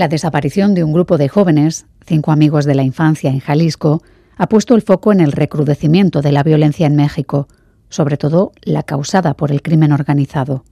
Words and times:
La 0.00 0.08
desaparición 0.08 0.74
de 0.74 0.82
un 0.82 0.94
grupo 0.94 1.18
de 1.18 1.28
jóvenes, 1.28 1.84
cinco 2.06 2.32
amigos 2.32 2.64
de 2.64 2.74
la 2.74 2.82
infancia 2.82 3.28
en 3.28 3.38
Jalisco, 3.38 4.02
ha 4.38 4.48
puesto 4.48 4.74
el 4.74 4.80
foco 4.80 5.12
en 5.12 5.20
el 5.20 5.30
recrudecimiento 5.30 6.22
de 6.22 6.32
la 6.32 6.42
violencia 6.42 6.86
en 6.86 6.96
México, 6.96 7.48
sobre 7.90 8.16
todo 8.16 8.52
la 8.62 8.82
causada 8.82 9.34
por 9.34 9.52
el 9.52 9.60
crimen 9.60 9.92
organizado. 9.92 10.64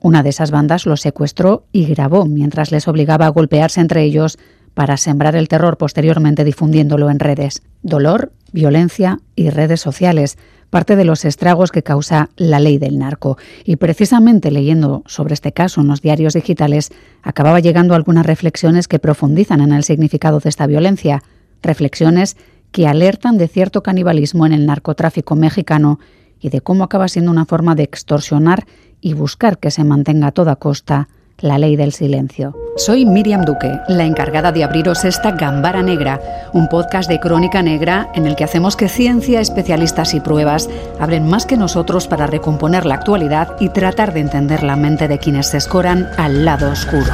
Una 0.00 0.24
de 0.24 0.30
esas 0.30 0.50
bandas 0.50 0.84
los 0.84 1.00
secuestró 1.00 1.68
y 1.70 1.84
grabó 1.84 2.26
mientras 2.26 2.72
les 2.72 2.88
obligaba 2.88 3.26
a 3.26 3.28
golpearse 3.28 3.80
entre 3.80 4.02
ellos 4.02 4.36
para 4.74 4.96
sembrar 4.96 5.36
el 5.36 5.46
terror 5.46 5.76
posteriormente 5.76 6.42
difundiéndolo 6.42 7.08
en 7.08 7.20
redes. 7.20 7.62
Dolor, 7.84 8.32
violencia 8.50 9.20
y 9.36 9.50
redes 9.50 9.80
sociales, 9.80 10.38
parte 10.70 10.96
de 10.96 11.04
los 11.04 11.24
estragos 11.24 11.72
que 11.72 11.82
causa 11.82 12.30
la 12.36 12.60
ley 12.60 12.78
del 12.78 12.98
narco. 12.98 13.36
Y 13.64 13.76
precisamente 13.76 14.50
leyendo 14.50 15.02
sobre 15.06 15.34
este 15.34 15.52
caso 15.52 15.80
en 15.80 15.88
los 15.88 16.00
diarios 16.00 16.34
digitales, 16.34 16.90
acababa 17.22 17.60
llegando 17.60 17.92
a 17.92 17.96
algunas 17.96 18.24
reflexiones 18.24 18.88
que 18.88 19.00
profundizan 19.00 19.60
en 19.60 19.72
el 19.72 19.84
significado 19.84 20.38
de 20.40 20.48
esta 20.48 20.66
violencia, 20.66 21.22
reflexiones 21.62 22.36
que 22.72 22.86
alertan 22.86 23.36
de 23.36 23.48
cierto 23.48 23.82
canibalismo 23.82 24.46
en 24.46 24.52
el 24.52 24.66
narcotráfico 24.66 25.34
mexicano 25.34 25.98
y 26.40 26.48
de 26.50 26.60
cómo 26.60 26.84
acaba 26.84 27.08
siendo 27.08 27.30
una 27.30 27.44
forma 27.44 27.74
de 27.74 27.82
extorsionar 27.82 28.66
y 29.00 29.14
buscar 29.14 29.58
que 29.58 29.70
se 29.70 29.84
mantenga 29.84 30.28
a 30.28 30.32
toda 30.32 30.56
costa 30.56 31.08
la 31.40 31.58
ley 31.58 31.76
del 31.76 31.92
silencio. 31.92 32.54
Soy 32.76 33.04
Miriam 33.04 33.44
Duque, 33.44 33.78
la 33.88 34.04
encargada 34.04 34.52
de 34.52 34.64
abriros 34.64 35.04
esta 35.04 35.32
Gambara 35.32 35.82
Negra, 35.82 36.20
un 36.52 36.68
podcast 36.68 37.08
de 37.08 37.20
crónica 37.20 37.62
negra 37.62 38.10
en 38.14 38.26
el 38.26 38.36
que 38.36 38.44
hacemos 38.44 38.76
que 38.76 38.88
ciencia, 38.88 39.40
especialistas 39.40 40.14
y 40.14 40.20
pruebas 40.20 40.68
abren 40.98 41.28
más 41.28 41.46
que 41.46 41.56
nosotros 41.56 42.06
para 42.06 42.26
recomponer 42.26 42.86
la 42.86 42.94
actualidad 42.94 43.56
y 43.60 43.68
tratar 43.70 44.14
de 44.14 44.20
entender 44.20 44.62
la 44.62 44.76
mente 44.76 45.08
de 45.08 45.18
quienes 45.18 45.48
se 45.48 45.58
escoran 45.58 46.08
al 46.16 46.44
lado 46.44 46.70
oscuro. 46.70 47.12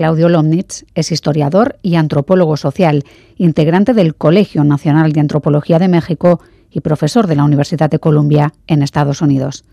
Claudio 0.00 0.30
Lomnitz 0.30 0.86
es 0.94 1.12
historiador 1.12 1.78
y 1.82 1.96
antropólogo 1.96 2.56
social, 2.56 3.04
integrante 3.36 3.92
del 3.92 4.14
Colegio 4.14 4.64
Nacional 4.64 5.12
de 5.12 5.20
Antropología 5.20 5.78
de 5.78 5.88
México 5.88 6.40
y 6.70 6.80
profesor 6.80 7.26
de 7.26 7.36
la 7.36 7.44
Universidad 7.44 7.90
de 7.90 7.98
Columbia 7.98 8.52
en 8.66 8.82
Estados 8.82 9.22
Unidos. 9.22 9.64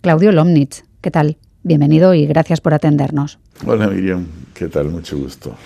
Claudio 0.00 0.32
Lomnitz, 0.32 0.84
¿qué 1.00 1.10
tal? 1.10 1.38
Bienvenido 1.62 2.12
y 2.14 2.26
gracias 2.26 2.60
por 2.60 2.74
atendernos. 2.74 3.38
Hola 3.66 3.88
Miriam, 3.88 4.26
¿qué 4.52 4.68
tal? 4.68 4.90
Mucho 4.90 5.16
gusto. 5.16 5.56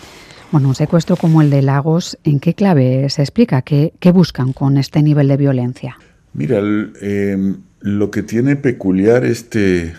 Bueno, 0.53 0.69
un 0.69 0.75
secuestro 0.75 1.17
como 1.17 1.43
el 1.43 1.51
de 1.51 1.61
Lagos, 1.61 2.17
¿en 2.25 2.41
qué 2.41 2.55
clave 2.55 3.11
se 3.11 3.23
explica? 3.23 3.63
¿Qué, 3.63 3.93
buscan 4.15 4.53
con 4.53 4.79
este 4.79 5.03
nivel 5.03 5.29
de 5.29 5.37
violencia? 5.37 5.99
Mira, 6.33 6.61
em, 7.01 7.57
lo 7.81 8.11
que 8.11 8.23
tiene 8.23 8.57
peculiar 8.57 9.25
este, 9.25 9.95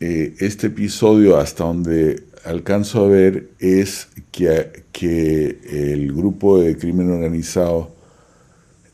eh, 0.00 0.34
este 0.40 0.66
episodio 0.66 1.38
hasta 1.38 1.64
donde 1.64 2.24
alcanzo 2.44 3.04
a 3.04 3.08
ver 3.08 3.50
es 3.60 4.08
que, 4.30 4.84
que 4.92 5.58
el 5.70 6.12
grupo 6.12 6.60
de 6.60 6.76
crimen 6.76 7.10
organizado 7.10 7.93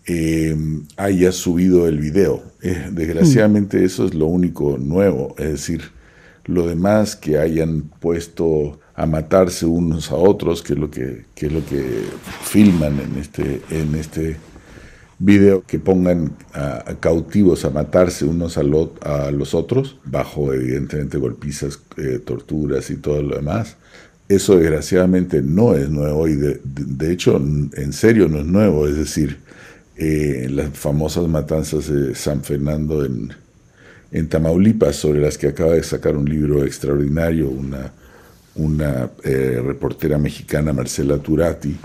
eh, 0.07 0.57
haya 0.97 1.33
subido 1.33 1.87
el 1.87 1.99
video. 1.99 2.43
Eh, 2.63 2.89
desgraciadamente 2.93 3.79
mm. 3.79 3.85
eso 3.85 4.07
es 4.07 4.15
lo 4.15 4.27
único 4.27 4.79
nuevo, 4.79 5.35
es 5.39 5.51
decir, 5.51 5.83
lo 6.47 6.67
demás 6.67 7.17
que 7.17 7.39
hayan 7.39 7.83
puesto 8.01 8.81
a 8.95 9.07
matarse 9.07 9.67
unos 9.67 10.11
a 10.11 10.17
otros, 10.17 10.63
que 10.63 10.75
es 10.75 10.79
lo 10.79 10.91
que, 10.91 11.25
es 11.37 11.53
lo 11.53 11.65
que 11.65 12.05
filman 12.43 12.99
en 13.01 13.19
este, 13.19 13.63
en 13.71 13.95
este 13.95 14.37
video, 15.19 15.63
que 15.67 15.79
pongan 15.79 16.33
a, 16.53 16.97
cautivos 16.99 17.65
a 17.65 17.71
matarse 17.71 18.25
unos 18.25 18.59
a, 18.59 18.63
a, 19.03 19.31
los 19.31 19.55
otros, 19.55 19.99
bajo 20.05 20.53
evidentemente 20.53 21.19
golpizas, 21.19 21.79
eh, 21.97 22.19
torturas 22.19 22.91
y 22.91 22.97
todo 22.97 23.23
lo 23.23 23.37
demás. 23.37 23.77
Eso 24.29 24.57
desgraciadamente 24.57 25.43
no 25.43 25.75
es 25.75 25.91
nuevo 25.91 26.29
y 26.29 26.37
de 26.37 27.13
hecho 27.13 27.37
en 27.37 27.93
serio 27.93 28.29
no 28.29 28.39
es 28.39 28.47
nuevo, 28.47 28.87
es 28.87 28.97
decir, 28.97 29.39
eh, 30.03 30.49
las 30.49 30.71
famosas 30.71 31.29
matanzas 31.29 31.87
de 31.87 32.15
San 32.15 32.43
Fernando 32.43 33.05
en, 33.05 33.35
en, 34.11 34.29
Tamaulipas, 34.31 34.97
sobre 34.97 35.21
las 35.21 35.37
que 35.37 35.49
acaba 35.49 35.75
de 35.75 35.83
sacar 35.83 36.17
un 36.17 36.25
libro 36.25 36.65
extraordinario 36.65 37.51
una, 37.51 37.93
una 38.55 39.11
eh, 39.23 39.61
reportera 39.63 40.17
mexicana, 40.17 40.73
Marcela 40.73 41.19
Turati, 41.19 41.77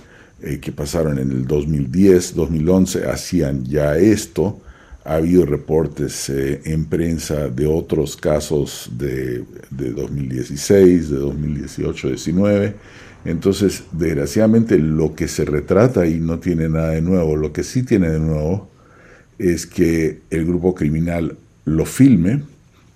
eh, 0.41 0.59
que 0.61 0.71
pasaron 0.71 1.19
en 1.19 1.29
el 1.29 1.45
2010, 1.45 2.35
2011, 2.35 3.05
hacían 3.05 3.65
ya 3.65 3.97
esto. 3.97 4.61
Ha 5.03 5.15
habido 5.15 5.45
reportes 5.45 6.29
en 6.29 6.85
prensa 6.85 7.49
de 7.49 7.67
otros 7.67 8.15
casos 8.15 8.89
de, 8.97 9.43
de 9.69 9.91
2016, 9.91 11.09
de 11.09 11.17
2018, 11.17 12.07
19 12.07 12.75
entonces, 13.25 13.83
desgraciadamente, 13.91 14.77
lo 14.77 15.15
que 15.15 15.27
se 15.27 15.45
retrata 15.45 16.01
ahí 16.01 16.19
no 16.19 16.39
tiene 16.39 16.69
nada 16.69 16.91
de 16.91 17.01
nuevo. 17.01 17.35
Lo 17.35 17.51
que 17.51 17.63
sí 17.63 17.83
tiene 17.83 18.09
de 18.09 18.19
nuevo 18.19 18.69
es 19.39 19.65
que 19.65 20.21
el 20.29 20.45
grupo 20.45 20.75
criminal 20.75 21.35
lo 21.65 21.85
filme 21.85 22.43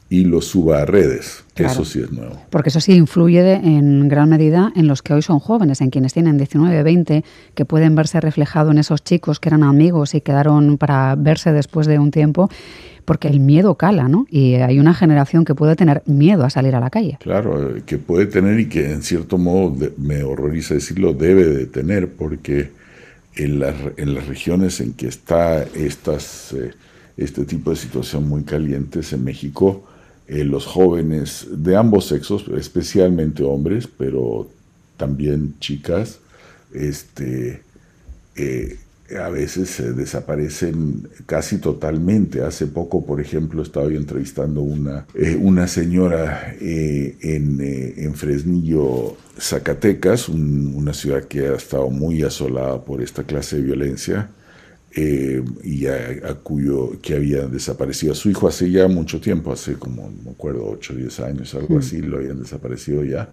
y 0.10 0.26
lo 0.26 0.42
suba 0.42 0.82
a 0.82 0.86
redes. 0.86 1.44
Eso 1.56 1.84
sí 1.84 2.00
es 2.00 2.12
nuevo. 2.12 2.40
Porque 2.50 2.70
eso 2.70 2.80
sí 2.80 2.94
influye 2.94 3.54
en 3.54 4.08
gran 4.08 4.30
medida 4.30 4.72
en 4.76 4.88
los 4.88 5.02
que 5.02 5.14
hoy 5.14 5.22
son 5.22 5.40
jóvenes, 5.40 5.82
en 5.82 5.90
quienes 5.90 6.14
tienen 6.14 6.38
19, 6.38 6.82
20, 6.84 7.24
que 7.54 7.66
pueden 7.66 7.96
verse 7.96 8.22
reflejado 8.22 8.72
en 8.72 8.78
esos 8.78 9.04
chicos 9.04 9.40
que 9.40 9.50
eran 9.50 9.64
amigos 9.64 10.16
y 10.16 10.22
quedaron 10.22 10.78
para 10.78 11.16
verse 11.16 11.52
después 11.52 11.86
de 11.86 12.00
un 12.00 12.12
tiempo 12.12 12.50
porque 13.10 13.28
el 13.28 13.40
miedo 13.40 13.74
cala, 13.74 14.08
¿no? 14.08 14.28
Y 14.30 14.54
hay 14.54 14.78
una 14.78 14.94
generación 14.94 15.44
que 15.44 15.56
puede 15.56 15.76
tener 15.76 16.04
miedo 16.06 16.46
a 16.46 16.52
salir 16.52 16.76
a 16.76 16.80
la 16.80 16.92
calle. 16.92 17.18
Claro, 17.20 17.74
que 17.84 17.98
puede 17.98 18.28
tener 18.28 18.60
y 18.60 18.70
que 18.70 18.92
en 18.92 19.02
cierto 19.02 19.40
modo, 19.40 19.76
me 19.98 20.22
horroriza 20.22 20.76
decirlo, 20.76 21.16
debe 21.16 21.48
de 21.48 21.66
tener, 21.66 22.08
porque 22.08 22.70
en 23.36 23.62
las, 23.62 23.74
en 23.98 24.14
las 24.14 24.28
regiones 24.28 24.80
en 24.80 24.94
que 24.94 25.08
está 25.08 25.64
estas, 25.64 26.54
eh, 26.54 26.70
este 27.18 27.46
tipo 27.46 27.72
de 27.72 27.78
situación 27.78 28.30
muy 28.30 28.44
calientes 28.44 29.12
en 29.12 29.24
México, 29.24 29.88
eh, 30.28 30.44
los 30.44 30.68
jóvenes 30.68 31.48
de 31.50 31.78
ambos 31.78 32.06
sexos, 32.06 32.46
especialmente 32.56 33.42
hombres, 33.42 33.88
pero 33.88 34.48
también 34.98 35.56
chicas, 35.60 36.20
este, 36.76 37.64
eh, 38.36 38.78
a 39.18 39.30
veces 39.30 39.96
desaparecen 39.96 41.08
casi 41.26 41.58
totalmente. 41.58 42.42
Hace 42.42 42.68
poco, 42.68 43.06
por 43.06 43.20
ejemplo, 43.20 43.62
estaba 43.64 43.90
yo 43.90 43.98
entrevistando 43.98 44.62
una, 44.62 45.08
eh, 45.14 45.38
una 45.40 45.68
señora 45.68 46.54
eh, 46.60 47.18
en, 47.22 47.60
eh, 47.62 47.94
en, 47.98 48.14
Fresnillo, 48.14 49.18
Zacatecas, 49.40 50.30
una 50.30 50.94
ciudad 50.94 51.24
que 51.24 51.48
ha 51.48 51.56
estado 51.56 51.90
muy 51.90 52.22
asolada 52.24 52.84
por 52.84 53.02
esta 53.02 53.24
clase 53.24 53.58
de 53.58 53.64
violencia. 53.64 54.30
y 54.96 55.86
a, 55.86 56.34
cuyo 56.44 57.00
que 57.02 57.16
había 57.16 57.48
desaparecido 57.48 58.14
a 58.14 58.16
su 58.16 58.30
hijo 58.30 58.48
hace 58.48 58.70
ya 58.70 58.88
mucho 58.88 59.22
tiempo, 59.22 59.54
hace 59.54 59.74
como, 59.74 60.10
no 60.10 60.24
me 60.24 60.32
acuerdo, 60.32 60.66
8 60.72 60.94
o 60.94 60.98
10 60.98 61.20
años, 61.22 61.56
algo 61.56 61.76
mm. 61.76 61.78
así, 61.78 62.02
lo 62.02 62.18
habían 62.18 62.40
desaparecido 62.40 63.04
ya 63.04 63.30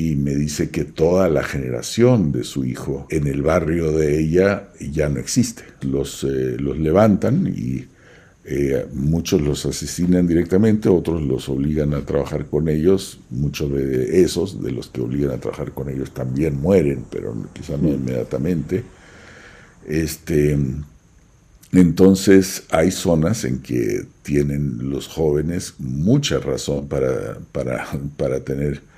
y 0.00 0.16
me 0.16 0.34
dice 0.34 0.70
que 0.70 0.84
toda 0.84 1.28
la 1.28 1.42
generación 1.42 2.32
de 2.32 2.42
su 2.42 2.64
hijo 2.64 3.06
en 3.10 3.26
el 3.26 3.42
barrio 3.42 3.92
de 3.92 4.18
ella 4.18 4.70
ya 4.80 5.10
no 5.10 5.20
existe. 5.20 5.62
Los, 5.82 6.24
eh, 6.24 6.56
los 6.58 6.78
levantan 6.78 7.46
y 7.46 7.84
eh, 8.46 8.86
muchos 8.94 9.42
los 9.42 9.66
asesinan 9.66 10.26
directamente, 10.26 10.88
otros 10.88 11.20
los 11.20 11.50
obligan 11.50 11.92
a 11.92 12.00
trabajar 12.00 12.46
con 12.46 12.70
ellos, 12.70 13.20
muchos 13.28 13.70
de 13.74 14.22
esos, 14.22 14.62
de 14.62 14.72
los 14.72 14.88
que 14.88 15.02
obligan 15.02 15.32
a 15.32 15.38
trabajar 15.38 15.72
con 15.72 15.90
ellos, 15.90 16.14
también 16.14 16.58
mueren, 16.58 17.04
pero 17.10 17.34
quizá 17.52 17.76
no 17.76 17.90
inmediatamente. 17.90 18.82
Este, 19.86 20.58
entonces 21.72 22.62
hay 22.70 22.90
zonas 22.90 23.44
en 23.44 23.60
que 23.60 24.06
tienen 24.22 24.88
los 24.88 25.08
jóvenes 25.08 25.74
mucha 25.78 26.38
razón 26.38 26.88
para, 26.88 27.38
para, 27.52 27.86
para 28.16 28.40
tener 28.40 28.88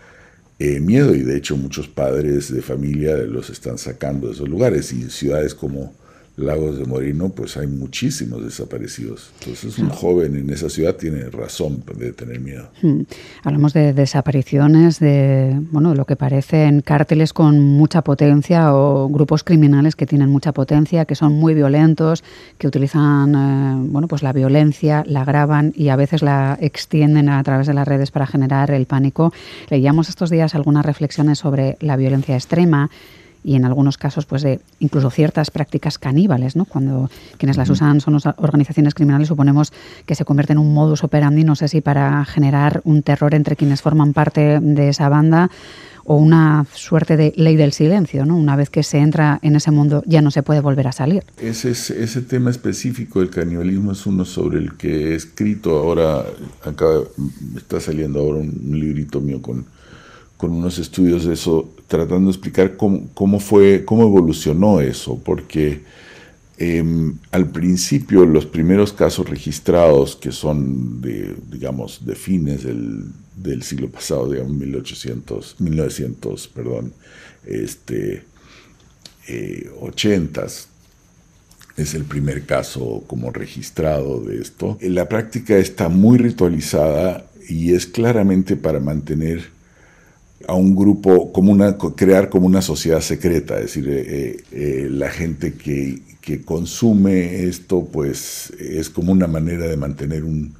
eh, 0.64 0.78
miedo 0.78 1.12
y 1.12 1.22
de 1.24 1.36
hecho 1.36 1.56
muchos 1.56 1.88
padres 1.88 2.54
de 2.54 2.62
familia 2.62 3.16
los 3.16 3.50
están 3.50 3.78
sacando 3.78 4.28
de 4.28 4.34
esos 4.34 4.48
lugares 4.48 4.92
y 4.92 5.10
ciudades 5.10 5.56
como 5.56 5.92
Lagos 6.36 6.78
de 6.78 6.86
Moreno, 6.86 7.28
pues 7.28 7.58
hay 7.58 7.66
muchísimos 7.66 8.42
desaparecidos. 8.42 9.30
Entonces 9.40 9.78
un 9.78 9.90
joven 9.90 10.34
en 10.36 10.48
esa 10.50 10.70
ciudad 10.70 10.96
tiene 10.96 11.24
razón 11.28 11.82
de 11.94 12.12
tener 12.12 12.40
miedo. 12.40 12.70
Hmm. 12.80 13.02
Hablamos 13.44 13.74
de 13.74 13.92
desapariciones, 13.92 14.98
de 14.98 15.60
bueno, 15.70 15.94
lo 15.94 16.06
que 16.06 16.16
parecen 16.16 16.80
cárteles 16.80 17.34
con 17.34 17.60
mucha 17.60 18.02
potencia 18.02 18.74
o 18.74 19.10
grupos 19.10 19.44
criminales 19.44 19.94
que 19.94 20.06
tienen 20.06 20.30
mucha 20.30 20.52
potencia, 20.52 21.04
que 21.04 21.14
son 21.14 21.34
muy 21.34 21.52
violentos, 21.54 22.24
que 22.56 22.66
utilizan 22.66 23.34
eh, 23.34 23.88
bueno, 23.90 24.08
pues 24.08 24.22
la 24.22 24.32
violencia, 24.32 25.04
la 25.06 25.26
graban 25.26 25.72
y 25.76 25.90
a 25.90 25.96
veces 25.96 26.22
la 26.22 26.56
extienden 26.60 27.28
a 27.28 27.42
través 27.42 27.66
de 27.66 27.74
las 27.74 27.86
redes 27.86 28.10
para 28.10 28.26
generar 28.26 28.70
el 28.70 28.86
pánico. 28.86 29.34
Leíamos 29.68 30.08
estos 30.08 30.30
días 30.30 30.54
algunas 30.54 30.86
reflexiones 30.86 31.38
sobre 31.38 31.76
la 31.80 31.96
violencia 31.96 32.36
extrema 32.36 32.90
y 33.44 33.56
en 33.56 33.64
algunos 33.64 33.98
casos 33.98 34.26
pues 34.26 34.42
de 34.42 34.60
incluso 34.78 35.10
ciertas 35.10 35.50
prácticas 35.50 35.98
caníbales, 35.98 36.56
¿no? 36.56 36.64
Cuando 36.64 37.10
quienes 37.38 37.56
las 37.56 37.70
usan 37.70 38.00
son 38.00 38.18
organizaciones 38.36 38.94
criminales, 38.94 39.28
suponemos 39.28 39.72
que 40.06 40.14
se 40.14 40.24
convierte 40.24 40.52
en 40.52 40.58
un 40.58 40.72
modus 40.72 41.04
operandi, 41.04 41.44
no 41.44 41.56
sé 41.56 41.68
si 41.68 41.80
para 41.80 42.24
generar 42.24 42.80
un 42.84 43.02
terror 43.02 43.34
entre 43.34 43.56
quienes 43.56 43.82
forman 43.82 44.12
parte 44.12 44.60
de 44.60 44.88
esa 44.88 45.08
banda 45.08 45.50
o 46.04 46.16
una 46.16 46.66
suerte 46.74 47.16
de 47.16 47.32
ley 47.36 47.56
del 47.56 47.72
silencio, 47.72 48.26
¿no? 48.26 48.36
Una 48.36 48.56
vez 48.56 48.70
que 48.70 48.82
se 48.82 48.98
entra 48.98 49.38
en 49.42 49.56
ese 49.56 49.70
mundo 49.70 50.02
ya 50.06 50.22
no 50.22 50.30
se 50.30 50.42
puede 50.42 50.60
volver 50.60 50.88
a 50.88 50.92
salir. 50.92 51.24
Ese, 51.38 51.70
ese 51.70 52.22
tema 52.22 52.50
específico 52.50 53.20
del 53.20 53.30
canibalismo 53.30 53.92
es 53.92 54.06
uno 54.06 54.24
sobre 54.24 54.58
el 54.58 54.76
que 54.76 55.12
he 55.12 55.14
escrito 55.14 55.78
ahora, 55.78 56.24
acá 56.64 56.86
está 57.56 57.80
saliendo 57.80 58.20
ahora 58.20 58.40
un, 58.40 58.52
librito 58.72 59.20
mío 59.20 59.40
con, 59.40 59.66
con 60.42 60.50
unos 60.50 60.80
estudios 60.80 61.24
de 61.24 61.34
eso, 61.34 61.72
tratando 61.86 62.26
de 62.26 62.32
explicar 62.32 62.76
cómo, 62.76 63.08
cómo 63.14 63.38
fue, 63.38 63.84
cómo 63.84 64.02
evolucionó 64.02 64.80
eso, 64.80 65.16
porque 65.24 65.82
em, 66.58 67.14
al 67.30 67.48
principio 67.52 68.26
los 68.26 68.44
primeros 68.44 68.92
casos 68.92 69.28
registrados, 69.28 70.16
que 70.16 70.32
son 70.32 71.00
de, 71.00 71.36
digamos, 71.48 72.04
de 72.04 72.16
fines 72.16 72.64
del 72.64 73.04
del 73.36 73.62
siglo 73.62 73.88
pasado, 73.88 74.32
digamos 74.32 74.52
1800, 74.52 75.60
1900, 75.60 76.48
perdón, 76.48 76.92
este, 77.46 78.24
80s. 79.28 80.64
Eh, 80.64 80.68
es 81.76 81.94
el 81.94 82.04
primer 82.04 82.44
caso 82.44 83.04
como 83.06 83.30
registrado 83.30 84.20
de 84.20 84.40
esto. 84.40 84.76
La 84.82 85.08
práctica 85.08 85.56
está 85.56 85.88
muy 85.88 86.18
ritualizada 86.18 87.26
y 87.48 87.74
es 87.74 87.86
claramente 87.86 88.56
para 88.56 88.80
mantener 88.80 89.61
a 90.48 90.54
un 90.54 90.74
grupo, 90.74 91.32
como 91.32 91.52
una, 91.52 91.76
crear 91.76 92.28
como 92.28 92.46
una 92.46 92.62
sociedad 92.62 93.00
secreta, 93.00 93.56
es 93.56 93.62
decir, 93.62 93.88
eh, 93.88 94.36
eh, 94.52 94.88
la 94.90 95.10
gente 95.10 95.54
que, 95.54 96.02
que, 96.20 96.42
consume 96.42 97.44
esto, 97.44 97.88
pues 97.90 98.52
es 98.58 98.90
como 98.90 99.12
una 99.12 99.26
manera 99.26 99.66
de 99.66 99.76
mantener 99.76 100.24
un, 100.24 100.54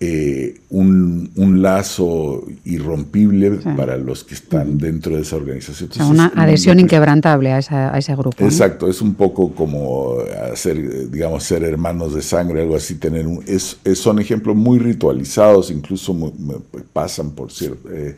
eh, 0.00 0.60
un, 0.70 1.62
lazo 1.62 2.44
irrompible 2.64 3.52
para 3.76 3.96
los 3.96 4.24
que 4.24 4.34
están 4.34 4.76
dentro 4.76 5.16
de 5.16 5.22
esa 5.22 5.36
organización. 5.36 5.88
una 6.06 6.32
adhesión 6.36 6.78
inquebrantable 6.80 7.52
a, 7.52 7.58
ese 7.96 8.14
grupo. 8.14 8.44
Exacto, 8.44 8.90
es 8.90 9.00
un 9.00 9.14
poco 9.14 9.54
como 9.54 10.16
hacer, 10.52 11.10
digamos, 11.10 11.44
ser 11.44 11.62
hermanos 11.62 12.12
de 12.14 12.22
sangre, 12.22 12.62
algo 12.62 12.76
así, 12.76 12.96
tener 12.96 13.26
un, 13.26 13.42
es, 13.46 13.78
son 13.94 14.18
ejemplos 14.18 14.56
muy 14.56 14.78
ritualizados, 14.78 15.70
incluso 15.70 16.32
pasan 16.92 17.30
por 17.30 17.50
cierto. 17.52 17.88
Eh, 17.90 18.16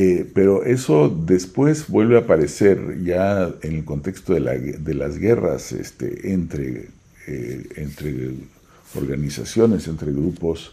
eh, 0.00 0.30
pero 0.32 0.62
eso 0.62 1.08
después 1.08 1.88
vuelve 1.88 2.14
a 2.14 2.20
aparecer 2.20 3.02
ya 3.02 3.52
en 3.62 3.74
el 3.74 3.84
contexto 3.84 4.32
de, 4.32 4.38
la, 4.38 4.52
de 4.52 4.94
las 4.94 5.18
guerras 5.18 5.72
este, 5.72 6.32
entre, 6.32 6.90
entre 7.26 8.34
organizaciones, 8.94 9.88
entre 9.88 10.12
grupos 10.12 10.70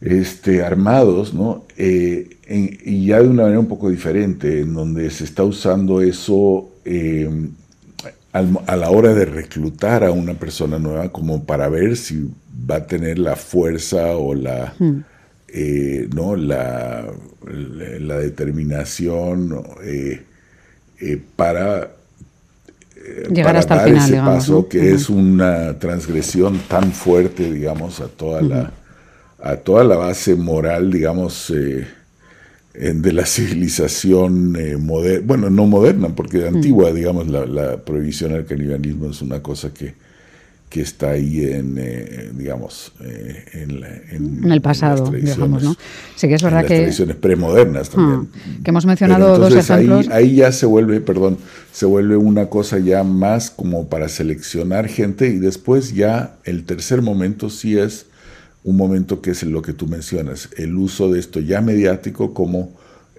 este, 0.00 0.64
armados, 0.64 1.34
¿no? 1.34 1.66
Eh, 1.76 2.36
y 2.84 3.06
ya 3.06 3.22
de 3.22 3.28
una 3.28 3.44
manera 3.44 3.60
un 3.60 3.68
poco 3.68 3.90
diferente, 3.90 4.62
en 4.62 4.74
donde 4.74 5.08
se 5.10 5.22
está 5.22 5.44
usando 5.44 6.00
eso 6.00 6.68
eh, 6.84 7.30
a 8.32 8.76
la 8.76 8.90
hora 8.90 9.14
de 9.14 9.24
reclutar 9.24 10.02
a 10.02 10.10
una 10.10 10.34
persona 10.34 10.80
nueva 10.80 11.10
como 11.10 11.44
para 11.44 11.68
ver 11.68 11.96
si 11.96 12.28
va 12.68 12.78
a 12.78 12.86
tener 12.88 13.20
la 13.20 13.36
fuerza 13.36 14.16
o 14.16 14.34
la, 14.34 14.74
hmm. 14.80 15.04
Eh, 15.48 16.08
¿no? 16.14 16.36
la, 16.36 17.06
la, 17.44 18.18
determinación 18.18 19.54
para 21.36 21.90
llegar 23.30 23.56
hasta 23.56 23.76
dar 23.76 23.88
el 23.88 23.94
final, 23.94 24.08
ese 24.08 24.18
paso 24.18 24.68
que 24.68 24.92
es 24.92 25.08
una 25.08 25.78
transgresión 25.78 26.58
tan 26.68 26.92
fuerte, 26.92 27.52
digamos, 27.52 28.00
a 28.00 28.08
toda 28.08 28.42
la 28.42 28.72
a 29.46 29.56
toda 29.56 29.84
la 29.84 29.96
base 29.96 30.34
moral, 30.34 30.90
digamos, 30.90 31.50
eh, 31.50 31.86
de 32.74 33.12
la 33.12 33.24
civilización 33.24 34.56
eh, 34.56 34.76
moderna, 34.76 35.24
bueno, 35.26 35.50
no 35.50 35.66
moderna, 35.66 36.08
porque 36.14 36.46
antigua, 36.46 36.92
digamos, 36.92 37.28
la, 37.28 37.84
prohibición 37.84 38.34
al 38.34 38.44
canibalismo 38.44 39.10
es 39.10 39.22
una 39.22 39.42
cosa 39.42 39.72
que, 39.72 39.94
que 40.68 40.80
está 40.80 41.10
ahí 41.10 41.44
en, 41.44 41.76
eh, 41.78 42.30
digamos, 42.34 42.92
en, 43.00 44.50
el 44.50 44.60
pasado, 44.60 45.10
digamos, 45.10 45.62
¿no? 45.62 45.76
Sí 46.16 46.26
que 46.28 46.34
es 46.34 46.42
verdad 46.42 46.62
en 46.62 46.66
que... 46.66 46.74
Las 46.74 46.82
tradiciones 46.82 47.16
premodernas 47.16 47.90
también. 47.90 48.28
Ah, 48.34 48.58
que 48.64 48.70
hemos 48.70 48.84
mencionado 48.84 49.38
dos 49.38 49.54
ejemplos. 49.54 50.08
Ahí, 50.08 50.30
ahí 50.30 50.36
ya 50.36 50.52
se 50.52 50.66
vuelve, 50.66 51.00
perdón, 51.00 51.38
se 51.72 51.86
vuelve 51.86 52.16
una 52.16 52.46
cosa 52.46 52.78
ya 52.78 53.04
más 53.04 53.50
como 53.50 53.88
para 53.88 54.08
seleccionar 54.08 54.88
gente 54.88 55.28
y 55.28 55.38
después 55.38 55.94
ya 55.94 56.36
el 56.44 56.64
tercer 56.64 57.00
momento 57.00 57.48
sí 57.48 57.78
es 57.78 58.06
un 58.64 58.76
momento 58.76 59.22
que 59.22 59.30
es 59.30 59.44
lo 59.44 59.62
que 59.62 59.72
tú 59.72 59.86
mencionas, 59.86 60.48
el 60.56 60.76
uso 60.76 61.12
de 61.12 61.20
esto 61.20 61.38
ya 61.38 61.60
mediático 61.60 62.34
como 62.34 62.72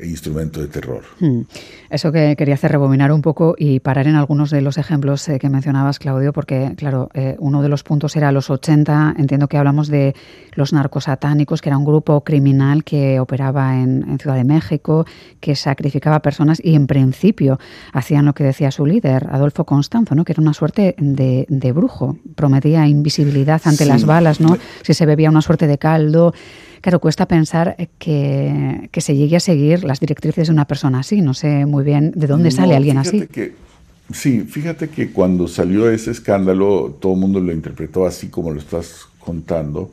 instrumento 0.03 0.61
de 0.61 0.67
terror. 0.67 1.03
Hmm. 1.19 1.41
Eso 1.89 2.11
que 2.11 2.35
quería 2.35 2.55
hacer 2.55 2.71
rebobinar 2.71 3.11
un 3.11 3.21
poco 3.21 3.55
y 3.57 3.79
parar 3.79 4.07
en 4.07 4.15
algunos 4.15 4.49
de 4.51 4.61
los 4.61 4.77
ejemplos 4.77 5.27
eh, 5.29 5.39
que 5.39 5.49
mencionabas, 5.49 5.99
Claudio, 5.99 6.33
porque, 6.33 6.73
claro, 6.75 7.09
eh, 7.13 7.35
uno 7.39 7.61
de 7.61 7.69
los 7.69 7.83
puntos 7.83 8.15
era 8.15 8.31
los 8.31 8.49
80, 8.49 9.15
entiendo 9.17 9.47
que 9.47 9.57
hablamos 9.57 9.87
de 9.87 10.15
los 10.53 10.73
narcosatánicos, 10.73 11.61
que 11.61 11.69
era 11.69 11.77
un 11.77 11.85
grupo 11.85 12.21
criminal 12.23 12.83
que 12.83 13.19
operaba 13.19 13.77
en, 13.79 14.17
Ciudad 14.17 14.35
de 14.35 14.43
México, 14.43 15.05
que 15.39 15.55
sacrificaba 15.55 16.21
personas 16.21 16.59
y, 16.63 16.75
en 16.75 16.87
principio, 16.87 17.59
hacían 17.93 18.25
lo 18.25 18.33
que 18.33 18.43
decía 18.43 18.71
su 18.71 18.85
líder, 18.85 19.27
Adolfo 19.29 19.63
Constanzo, 19.65 20.15
¿no? 20.15 20.25
que 20.25 20.31
era 20.31 20.41
una 20.41 20.53
suerte 20.53 20.95
de, 20.97 21.71
brujo, 21.71 22.17
prometía 22.35 22.87
invisibilidad 22.87 23.61
ante 23.65 23.85
las 23.85 24.05
balas, 24.05 24.39
¿no? 24.39 24.57
si 24.81 24.93
se 24.93 25.05
bebía 25.05 25.29
una 25.29 25.41
suerte 25.41 25.67
de 25.67 25.77
caldo. 25.77 26.33
Claro, 26.81 26.99
cuesta 26.99 27.27
pensar 27.27 27.75
que, 27.99 28.89
se 28.97 29.15
llegue 29.15 29.37
a 29.37 29.39
seguir 29.39 29.83
las 29.83 29.99
directrices 29.99 30.47
de 30.47 30.53
una 30.53 30.65
persona 30.65 30.99
así. 30.99 31.21
No 31.21 31.33
sé 31.33 31.65
muy 31.65 31.83
bien 31.83 32.11
de 32.15 32.27
dónde 32.27 32.51
sale 32.51 32.75
alguien 32.75 32.97
así. 32.97 33.27
sí, 34.11 34.41
fíjate 34.41 34.89
que 34.89 35.11
cuando 35.11 35.47
salió 35.47 35.89
ese 35.89 36.11
escándalo, 36.11 36.97
todo 36.99 37.13
el 37.13 37.19
mundo 37.19 37.39
lo 37.39 37.51
interpretó 37.51 38.05
así 38.05 38.27
como 38.27 38.51
lo 38.51 38.59
estás 38.59 39.07
contando. 39.19 39.91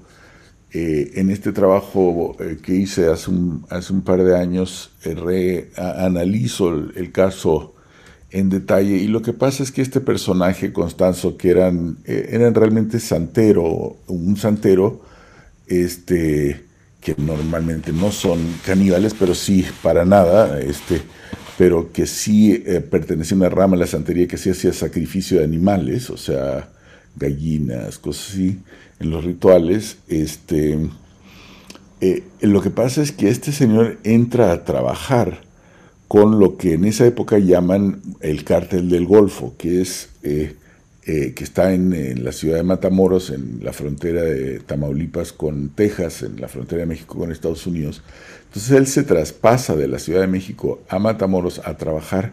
Eh, 0.77 1.21
en 1.21 1.31
este 1.31 1.53
trabajo 1.53 2.37
eh, 2.41 2.59
que 2.61 2.75
hice 2.75 3.07
hace 3.07 3.31
un, 3.31 3.65
hace 3.71 3.93
un 3.93 4.03
par 4.03 4.25
de 4.25 4.37
años, 4.37 4.91
eh, 5.05 5.71
analizo 5.77 6.69
el, 6.69 7.13
caso 7.13 7.75
en 8.33 8.49
detalle 8.49 8.97
y 8.97 9.07
lo 9.07 9.23
que 9.23 9.33
pasa 9.33 9.63
es 9.63 9.71
que 9.71 9.83
este 9.83 10.01
personaje, 10.01 10.73
Constanzo, 10.73 11.37
que 11.37 11.51
eran, 11.51 11.99
eran 12.07 12.57
realmente 12.57 12.99
santero, 12.99 13.99
un 14.09 14.37
santero, 14.37 15.01
este, 15.69 16.65
que 17.05 17.15
normalmente 17.19 17.93
no 17.93 18.11
son 18.11 18.41
caníbales, 18.65 19.15
pero 19.15 19.35
sí 19.35 19.65
para 19.83 20.07
nada, 20.07 20.59
este, 20.59 21.03
pero 21.59 21.93
que 21.93 22.07
sí 22.07 22.65
eh, 22.67 22.81
pertenecía 22.81 23.37
a 23.37 23.41
una 23.41 23.49
rama 23.51 23.77
de 23.77 23.81
la 23.81 23.87
santería 23.87 24.27
que 24.27 24.39
sí 24.39 24.49
hacía 24.49 24.73
sacrificio 24.73 25.39
de 25.39 25.45
animales, 25.45 26.09
o 26.09 26.17
sea, 26.17 26.71
gallinas, 27.15 27.99
cosas 27.99 28.31
así, 28.31 28.59
en 28.99 29.11
los 29.11 29.23
rituales. 29.23 29.99
Este, 30.09 30.79
eh, 32.01 32.25
lo 32.41 32.63
que 32.63 32.71
pasa 32.71 33.03
es 33.03 33.13
que 33.13 33.29
este 33.29 33.53
señor 33.53 33.99
entra 34.03 34.51
a 34.51 34.65
trabajar 34.65 35.43
con 36.09 36.39
lo 36.39 36.57
que 36.57 36.73
en 36.73 36.87
esa 36.87 37.07
época 37.07 37.39
llaman 37.39 38.01
el 38.21 38.45
cártel 38.45 38.89
del 38.89 39.05
Golfo, 39.05 39.55
que 39.59 39.83
es 39.83 40.09
eh, 40.23 40.57
eh, 41.07 41.35
que 41.35 41.45
está 41.45 41.73
en, 41.73 42.25
la 42.25 42.33
ciudad 42.33 42.57
de 42.57 42.63
Matamoros, 42.63 43.31
en 43.31 43.61
la 43.63 43.73
frontera 43.73 44.23
de 44.23 44.61
Tamaulipas 44.61 45.33
con 45.33 45.69
Texas, 45.71 46.23
en 46.23 46.41
la 46.41 46.49
frontera 46.49 46.81
de 46.81 46.87
México 46.87 47.19
con 47.19 47.31
Estados 47.31 47.67
Unidos. 47.67 48.03
Entonces 48.47 48.71
él 48.71 48.87
se 48.87 49.03
traspasa 49.03 49.77
de 49.77 49.89
la 49.89 49.99
Ciudad 49.99 50.21
de 50.23 50.29
México 50.29 50.81
a 50.89 50.99
Matamoros 50.99 51.61
a 51.65 51.77
trabajar 51.77 52.33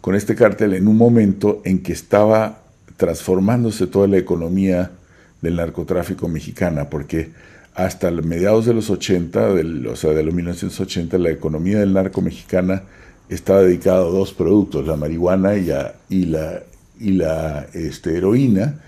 con 0.00 0.14
este 0.14 0.34
cártel 0.34 0.74
en 0.74 0.88
un 0.88 0.96
momento 0.96 1.62
en 1.64 1.82
que 1.82 1.92
estaba 1.92 2.62
transformándose 2.96 3.86
toda 3.86 4.06
la 4.06 4.18
economía 4.18 4.92
del 5.40 5.56
narcotráfico 5.56 6.28
mexicana, 6.28 6.90
porque 6.90 7.30
hasta 7.74 8.10
mediados 8.10 8.66
de 8.66 8.74
los 8.74 8.90
80, 8.90 9.48
o 9.90 9.96
sea, 9.96 10.10
de 10.10 10.22
los 10.22 10.34
1980, 10.34 11.18
la 11.18 11.30
economía 11.30 11.80
del 11.80 11.92
narco 11.92 12.20
mexicana 12.20 12.82
estaba 13.28 13.62
dedicada 13.62 13.98
a 13.98 14.10
dos 14.10 14.32
productos, 14.32 14.86
la 14.86 14.96
marihuana 14.96 15.54
y 15.56 16.24
la, 16.26 16.62
y 17.02 17.12
la 17.12 17.66
este, 17.74 18.16
heroína, 18.16 18.80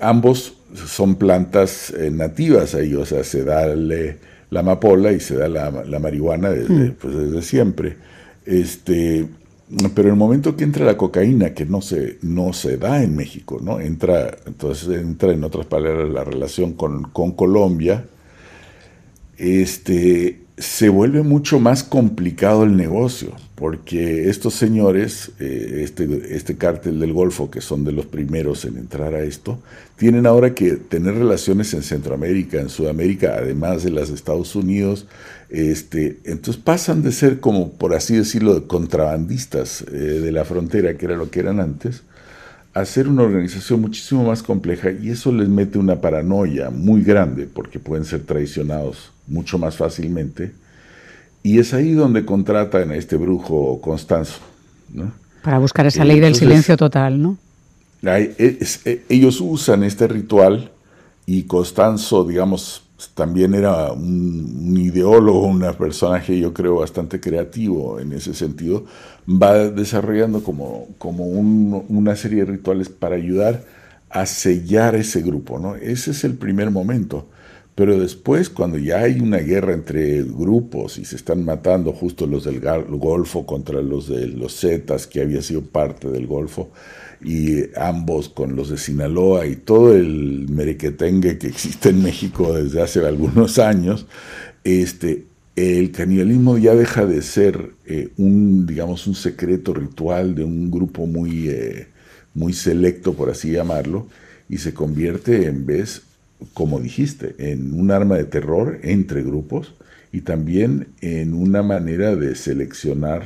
ambos 0.00 0.54
son 0.86 1.16
plantas 1.16 1.90
eh, 1.90 2.10
nativas 2.10 2.74
ahí, 2.74 2.94
o 2.94 3.04
sea, 3.04 3.24
se 3.24 3.44
da 3.44 3.66
la 3.66 4.60
amapola 4.60 5.12
y 5.12 5.20
se 5.20 5.36
da 5.36 5.48
la, 5.48 5.98
marihuana 5.98 6.50
desde, 6.50 6.90
mm. 6.90 6.94
pues, 7.00 7.14
desde 7.14 7.42
siempre. 7.42 7.96
Este, 8.44 9.26
pero 9.94 10.08
en 10.08 10.14
el 10.14 10.18
momento 10.18 10.56
que 10.56 10.64
entra 10.64 10.84
la 10.84 10.96
cocaína, 10.96 11.52
que 11.52 11.66
no 11.66 11.82
se, 11.82 12.18
no 12.22 12.52
se 12.52 12.76
da 12.76 13.02
en 13.02 13.16
México, 13.16 13.58
¿no? 13.60 13.80
Entra, 13.80 14.36
entonces 14.46 14.88
entra 15.00 15.32
en 15.32 15.42
otras 15.42 15.66
palabras 15.66 16.08
la 16.08 16.22
relación 16.22 16.74
con, 16.74 17.02
con 17.10 17.32
Colombia, 17.32 18.04
este, 19.36 20.45
se 20.58 20.88
vuelve 20.88 21.22
mucho 21.22 21.60
más 21.60 21.84
complicado 21.84 22.64
el 22.64 22.76
negocio, 22.76 23.34
porque 23.56 24.30
estos 24.30 24.54
señores, 24.54 25.32
eh, 25.38 25.82
este, 25.82 26.34
este 26.34 26.56
cártel 26.56 26.98
del 26.98 27.12
Golfo, 27.12 27.50
que 27.50 27.60
son 27.60 27.84
de 27.84 27.92
los 27.92 28.06
primeros 28.06 28.64
en 28.64 28.78
entrar 28.78 29.14
a 29.14 29.22
esto, 29.22 29.58
tienen 29.96 30.26
ahora 30.26 30.54
que 30.54 30.72
tener 30.72 31.14
relaciones 31.14 31.74
en 31.74 31.82
Centroamérica, 31.82 32.58
en 32.58 32.70
Sudamérica, 32.70 33.34
además 33.36 33.82
de 33.82 33.90
las 33.90 34.08
de 34.08 34.14
Estados 34.14 34.56
Unidos. 34.56 35.06
Este, 35.50 36.20
entonces 36.24 36.62
pasan 36.62 37.02
de 37.02 37.12
ser 37.12 37.38
como, 37.40 37.72
por 37.72 37.94
así 37.94 38.16
decirlo, 38.16 38.66
contrabandistas 38.66 39.82
eh, 39.82 39.94
de 39.94 40.32
la 40.32 40.46
frontera, 40.46 40.96
que 40.96 41.04
era 41.04 41.16
lo 41.16 41.30
que 41.30 41.40
eran 41.40 41.60
antes, 41.60 42.02
a 42.72 42.84
ser 42.86 43.08
una 43.08 43.22
organización 43.22 43.82
muchísimo 43.82 44.24
más 44.24 44.42
compleja 44.42 44.90
y 44.90 45.10
eso 45.10 45.32
les 45.32 45.48
mete 45.48 45.78
una 45.78 46.00
paranoia 46.00 46.70
muy 46.70 47.02
grande, 47.02 47.46
porque 47.46 47.78
pueden 47.78 48.06
ser 48.06 48.22
traicionados 48.22 49.12
mucho 49.26 49.58
más 49.58 49.76
fácilmente. 49.76 50.52
Y 51.42 51.58
es 51.58 51.74
ahí 51.74 51.92
donde 51.92 52.24
contratan 52.24 52.90
a 52.90 52.96
este 52.96 53.16
brujo 53.16 53.80
Constanzo. 53.80 54.40
Para 55.42 55.58
buscar 55.58 55.86
esa 55.86 56.04
ley 56.04 56.20
del 56.20 56.34
silencio 56.34 56.76
total, 56.76 57.22
¿no? 57.22 57.38
E, 58.02 58.58
ellos 59.08 59.40
usan 59.40 59.84
este 59.84 60.06
ritual 60.06 60.70
y 61.24 61.44
Constanzo, 61.44 62.24
digamos, 62.24 62.82
también 63.14 63.54
era 63.54 63.92
un, 63.92 64.76
ideólogo, 64.76 65.46
un 65.46 65.60
personaje 65.76 66.38
yo 66.38 66.54
creo 66.54 66.76
bastante 66.76 67.20
creativo 67.20 68.00
en 68.00 68.12
ese 68.12 68.34
sentido, 68.34 68.86
va 69.28 69.54
desarrollando 69.68 70.42
como, 70.42 70.88
como 70.98 71.24
una 71.24 72.16
serie 72.16 72.44
de 72.44 72.52
rituales 72.52 72.88
para 72.88 73.16
ayudar 73.16 73.64
a 74.10 74.24
sellar 74.26 74.94
ese 74.94 75.20
grupo. 75.22 75.58
¿no? 75.58 75.74
Ese 75.76 76.12
es 76.12 76.24
el 76.24 76.34
primer 76.34 76.70
momento. 76.70 77.26
Pero 77.76 78.00
después, 78.00 78.48
cuando 78.48 78.78
ya 78.78 79.00
hay 79.00 79.20
una 79.20 79.36
guerra 79.36 79.74
entre 79.74 80.22
grupos 80.22 80.96
y 80.96 81.04
se 81.04 81.14
están 81.14 81.44
matando 81.44 81.92
justo 81.92 82.26
los 82.26 82.44
del 82.44 82.58
Golfo 82.60 83.44
contra 83.44 83.82
los 83.82 84.08
de 84.08 84.28
los 84.28 84.58
Zetas, 84.58 85.06
que 85.06 85.20
había 85.20 85.42
sido 85.42 85.60
parte 85.60 86.08
del 86.08 86.26
Golfo, 86.26 86.70
y 87.22 87.64
ambos 87.76 88.30
con 88.30 88.56
los 88.56 88.70
de 88.70 88.78
Sinaloa 88.78 89.46
y 89.46 89.56
todo 89.56 89.94
el 89.94 90.48
merequetengue 90.48 91.36
que 91.36 91.46
existe 91.48 91.90
en 91.90 92.02
México 92.02 92.54
desde 92.54 92.80
hace 92.80 93.06
algunos 93.06 93.58
años, 93.58 94.06
este, 94.64 95.26
el 95.54 95.92
canibalismo 95.92 96.56
ya 96.56 96.74
deja 96.74 97.04
de 97.04 97.20
ser 97.20 97.72
eh, 97.84 98.08
un, 98.16 98.66
digamos, 98.66 99.06
un 99.06 99.14
secreto 99.14 99.74
ritual 99.74 100.34
de 100.34 100.44
un 100.44 100.70
grupo 100.70 101.06
muy, 101.06 101.50
eh, 101.50 101.88
muy 102.32 102.54
selecto, 102.54 103.12
por 103.12 103.28
así 103.28 103.50
llamarlo, 103.50 104.06
y 104.48 104.56
se 104.56 104.72
convierte 104.72 105.46
en 105.46 105.66
vez 105.66 106.06
como 106.54 106.80
dijiste, 106.80 107.34
en 107.38 107.72
un 107.74 107.90
arma 107.90 108.16
de 108.16 108.24
terror 108.24 108.78
entre 108.82 109.22
grupos 109.22 109.74
y 110.12 110.22
también 110.22 110.88
en 111.00 111.34
una 111.34 111.62
manera 111.62 112.16
de 112.16 112.34
seleccionar 112.34 113.24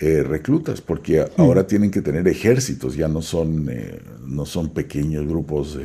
eh, 0.00 0.22
reclutas, 0.22 0.80
porque 0.80 1.20
mm. 1.20 1.40
ahora 1.40 1.66
tienen 1.66 1.90
que 1.90 2.02
tener 2.02 2.26
ejércitos, 2.28 2.96
ya 2.96 3.08
no 3.08 3.22
son, 3.22 3.68
eh, 3.70 4.00
no 4.26 4.44
son 4.44 4.70
pequeños 4.70 5.26
grupos, 5.26 5.78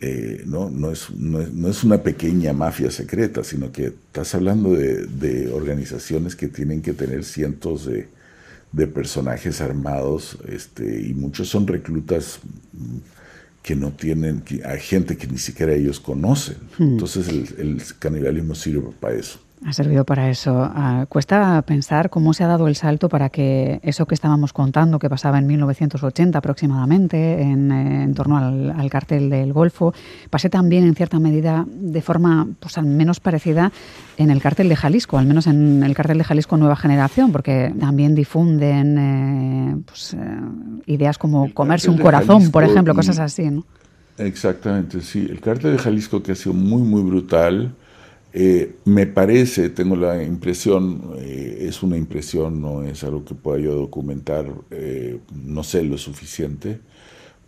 eh, 0.00 0.42
¿no? 0.44 0.68
No, 0.70 0.90
es, 0.90 1.10
no, 1.10 1.68
es, 1.68 1.84
una 1.84 2.02
pequeña 2.02 2.52
mafia 2.52 2.90
secreta, 2.90 3.44
sino 3.44 3.72
que 3.72 3.86
estás 3.86 4.34
hablando 4.34 4.72
de, 4.74 5.50
organizaciones 5.52 6.36
que 6.36 6.48
tienen 6.48 6.82
que 6.82 6.92
tener 6.92 7.24
cientos 7.24 7.86
de, 7.86 8.08
de 8.72 8.86
personajes 8.86 9.60
armados 9.60 10.36
este, 10.48 11.00
y 11.00 11.14
muchos 11.14 11.48
son 11.48 11.66
reclutas 11.66 12.40
que 13.66 13.74
no 13.74 13.90
tienen, 13.90 14.42
que 14.42 14.64
hay 14.64 14.78
gente 14.78 15.16
que 15.16 15.26
ni 15.26 15.38
siquiera 15.38 15.74
ellos 15.74 15.98
conocen. 15.98 16.56
Hmm. 16.78 16.92
Entonces 16.92 17.26
el, 17.26 17.48
el, 17.58 17.82
canibalismo 17.98 18.54
sirve 18.54 18.90
para 19.00 19.16
eso. 19.16 19.40
Ha 19.64 19.72
servido 19.72 20.04
para 20.04 20.28
eso. 20.28 20.52
Ah, 20.54 21.06
cuesta 21.08 21.62
pensar 21.62 22.10
cómo 22.10 22.34
se 22.34 22.44
ha 22.44 22.46
dado 22.46 22.68
el 22.68 22.76
salto 22.76 23.08
para 23.08 23.30
que 23.30 23.80
eso 23.82 24.06
que 24.06 24.14
estábamos 24.14 24.52
contando, 24.52 24.98
que 24.98 25.08
pasaba 25.08 25.38
en 25.38 25.46
1980 25.46 26.38
aproximadamente, 26.38 27.40
en, 27.40 27.72
eh, 27.72 28.12
torno 28.14 28.36
al, 28.36 28.70
al, 28.70 28.90
cartel 28.90 29.30
del 29.30 29.54
Golfo, 29.54 29.94
pase 30.28 30.50
también 30.50 30.84
en 30.84 30.94
cierta 30.94 31.18
medida 31.18 31.64
de 31.66 32.02
forma 32.02 32.46
pues, 32.60 32.76
al 32.76 32.84
menos 32.84 33.18
parecida 33.18 33.72
en 34.18 34.30
el 34.30 34.42
cartel 34.42 34.68
de 34.68 34.76
Jalisco, 34.76 35.16
al 35.16 35.26
menos 35.26 35.46
en 35.46 35.82
el 35.82 35.94
cartel 35.94 36.18
de 36.18 36.24
Jalisco 36.24 36.58
Nueva 36.58 36.76
Generación, 36.76 37.32
porque 37.32 37.74
también 37.80 38.14
difunden 38.14 38.98
eh, 38.98 39.76
pues, 39.86 40.14
eh, 40.14 40.18
ideas 40.84 41.16
como 41.16 41.52
comerse 41.54 41.88
un 41.90 41.98
corazón, 41.98 42.50
por 42.50 42.62
ejemplo, 42.62 42.94
cosas 42.94 43.18
así. 43.18 43.50
¿no? 43.50 43.64
Exactamente, 44.18 45.00
sí. 45.00 45.26
El 45.30 45.40
cartel 45.40 45.72
de 45.72 45.78
Jalisco 45.78 46.22
que 46.22 46.32
ha 46.32 46.36
sido 46.36 46.54
muy, 46.54 46.82
muy 46.82 47.02
brutal 47.02 47.74
eh, 48.38 48.74
me 48.84 49.06
parece, 49.06 49.70
tengo 49.70 49.96
la 49.96 50.22
impresión, 50.22 51.14
eh, 51.20 51.64
es 51.70 51.82
una 51.82 51.96
impresión, 51.96 52.60
no 52.60 52.82
es 52.82 53.02
algo 53.02 53.24
que 53.24 53.34
pueda 53.34 53.58
yo 53.58 53.74
documentar, 53.74 54.44
eh, 54.70 55.20
no 55.34 55.62
sé 55.62 55.82
lo 55.82 55.96
suficiente, 55.96 56.78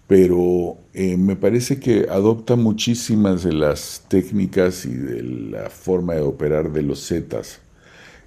pero 0.06 0.78
me 0.94 1.36
parece 1.36 1.78
que 1.78 2.06
adopta 2.08 2.56
muchísimas 2.56 3.42
de 3.44 3.52
las 3.52 4.06
técnicas 4.08 4.86
y 4.86 4.94
de 4.94 5.22
la 5.22 5.68
forma 5.68 6.14
de 6.14 6.22
operar 6.22 6.72
de 6.72 6.82
los 6.82 7.06
Zetas. 7.06 7.60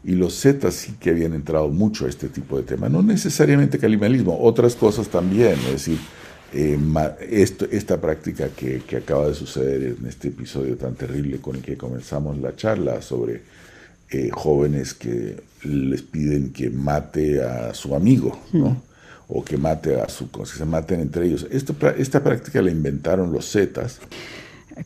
Y 0.04 0.12
los 0.12 0.40
Zetas 0.40 0.76
sí 0.76 0.94
que 1.00 1.10
habían 1.10 1.34
entrado 1.34 1.70
mucho 1.70 2.06
a 2.06 2.10
este 2.10 2.30
tipo 2.30 2.58
de 2.58 2.64
tema, 2.64 2.90
no 2.90 3.02
necesariamente 3.02 3.80
calimalismo, 3.80 4.38
otras 4.40 4.76
cosas 4.76 5.08
también, 5.08 5.54
es 5.54 5.72
decir, 5.72 5.98
eh, 6.54 6.78
esto, 7.30 7.66
esta 7.72 8.00
práctica 8.00 8.50
que, 8.50 8.82
que, 8.82 8.98
acaba 8.98 9.28
de 9.28 9.36
suceder 9.36 9.96
en 10.00 10.06
este 10.06 10.30
episodio 10.30 10.76
tan 10.76 10.96
terrible 10.96 11.40
con 11.40 11.56
el 11.56 11.62
que 11.62 11.78
comenzamos 11.78 12.38
la 12.40 12.56
charla 12.56 13.02
sobre 13.02 13.42
eh, 14.10 14.30
jóvenes 14.32 14.94
que 14.94 15.38
les 15.64 16.02
piden 16.02 16.52
que 16.52 16.70
mate 16.70 17.42
a 17.42 17.74
su 17.74 17.96
amigo, 17.96 18.38
¿no? 18.52 18.82
o 19.30 19.46
que 19.46 19.56
mate 19.56 20.02
a 20.02 20.10
su, 20.10 20.30
que 20.30 20.46
se 20.46 20.66
maten 20.66 21.00
entre 21.00 21.26
ellos. 21.26 21.48
Esta, 21.50 21.74
esta 21.92 22.22
práctica 22.22 22.62
la 22.62 22.72
inventaron 22.72 23.32
los 23.32 23.50
Zetas 23.50 24.00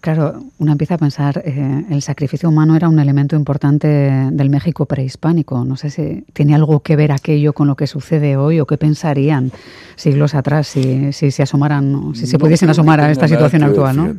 Claro, 0.01 0.43
uno 0.57 0.71
empieza 0.71 0.95
a 0.95 0.97
pensar, 0.97 1.41
eh, 1.45 1.85
el 1.89 2.01
sacrificio 2.01 2.49
humano 2.49 2.75
era 2.75 2.89
un 2.89 2.99
elemento 2.99 3.35
importante 3.35 3.87
del 3.87 4.49
México 4.49 4.85
prehispánico. 4.85 5.63
No 5.63 5.77
sé 5.77 5.89
si 5.89 6.23
tiene 6.33 6.55
algo 6.55 6.81
que 6.81 6.95
ver 6.95 7.11
aquello 7.11 7.53
con 7.53 7.67
lo 7.67 7.75
que 7.75 7.87
sucede 7.87 8.37
hoy 8.37 8.59
o 8.59 8.65
qué 8.65 8.77
pensarían 8.77 9.51
siglos 9.95 10.35
atrás 10.35 10.67
si, 10.67 11.13
si 11.13 11.31
se 11.31 11.43
asomaran, 11.43 12.13
si 12.15 12.27
se 12.27 12.37
pudiesen 12.37 12.69
asomar 12.69 12.99
a 12.99 13.11
esta 13.11 13.27
situación 13.27 13.63
actual, 13.63 13.95
¿no? 13.95 14.15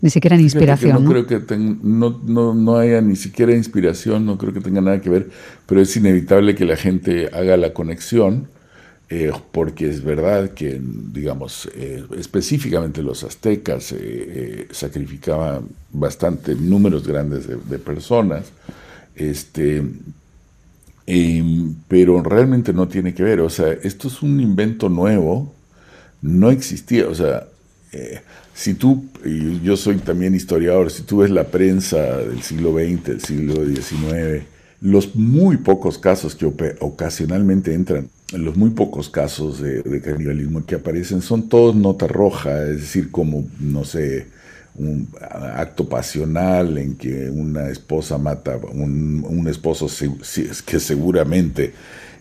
Ni 0.00 0.10
siquiera 0.10 0.36
en 0.36 0.42
inspiración. 0.42 1.02
no, 1.02 1.10
creo 1.10 1.26
que 1.26 1.56
no, 1.56 2.20
no, 2.24 2.54
no, 2.54 2.76
haya 2.76 3.00
ni 3.00 3.16
siquiera 3.16 3.52
inspiración, 3.52 4.24
no 4.24 4.38
creo 4.38 4.52
que 4.52 4.60
tenga 4.60 4.80
nada 4.80 5.00
que 5.00 5.10
ver, 5.10 5.28
pero 5.66 5.80
es 5.80 5.96
inevitable 5.96 6.54
que 6.54 6.64
la 6.64 6.76
gente 6.76 7.28
haga 7.32 7.56
la 7.56 7.72
conexión 7.72 8.46
eh, 9.10 9.32
porque 9.52 9.88
es 9.88 10.04
verdad 10.04 10.50
que, 10.50 10.78
digamos, 10.82 11.66
eh, 11.74 12.04
específicamente 12.18 13.02
los 13.02 13.24
aztecas 13.24 13.94
eh, 13.96 14.68
sacrificaban 14.70 15.68
bastante 15.90 16.54
números 16.54 17.08
grandes 17.08 17.46
de, 17.48 17.78
personas, 17.78 18.52
este, 19.14 19.82
pero 21.88 22.22
realmente 22.22 22.74
no 22.74 22.86
tiene 22.86 23.14
que 23.14 23.22
ver, 23.22 23.40
o 23.40 23.48
sea, 23.48 23.72
esto 23.82 24.08
es 24.08 24.20
un 24.20 24.40
invento 24.40 24.90
nuevo, 24.90 25.54
no 26.20 26.50
existía, 26.50 27.08
o 27.08 27.14
sea, 27.14 27.48
si 28.52 28.74
tú, 28.74 29.06
yo 29.62 29.78
soy 29.78 29.96
también 29.96 30.34
historiador, 30.34 30.90
si 30.90 31.04
tú 31.04 31.18
ves 31.18 31.30
la 31.30 31.44
prensa 31.44 32.18
del 32.18 32.42
siglo 32.42 32.74
XX, 32.74 33.04
del 33.04 33.20
siglo 33.22 33.64
XIX, 33.64 34.44
los 34.82 35.16
muy 35.16 35.56
pocos 35.56 35.96
casos 35.96 36.34
que 36.34 36.44
ocasionalmente 36.80 37.72
entran 37.72 38.10
los 38.32 38.56
muy 38.56 38.70
pocos 38.70 39.08
casos 39.08 39.60
de, 39.60 40.00
canibalismo 40.02 40.64
que 40.66 40.74
aparecen 40.74 41.22
son 41.22 41.48
todos 41.48 41.74
nota 41.74 42.06
roja, 42.06 42.62
es 42.62 42.80
decir, 42.80 43.10
como, 43.10 43.46
no 43.58 43.84
sé, 43.84 44.26
un 44.74 45.08
acto 45.30 45.88
pasional 45.88 46.78
en 46.78 46.96
que 46.96 47.30
una 47.30 47.68
esposa 47.68 48.18
mata, 48.18 48.56
un, 48.56 49.24
un 49.26 49.48
esposo 49.48 49.88
que 50.66 50.80
seguramente 50.80 51.72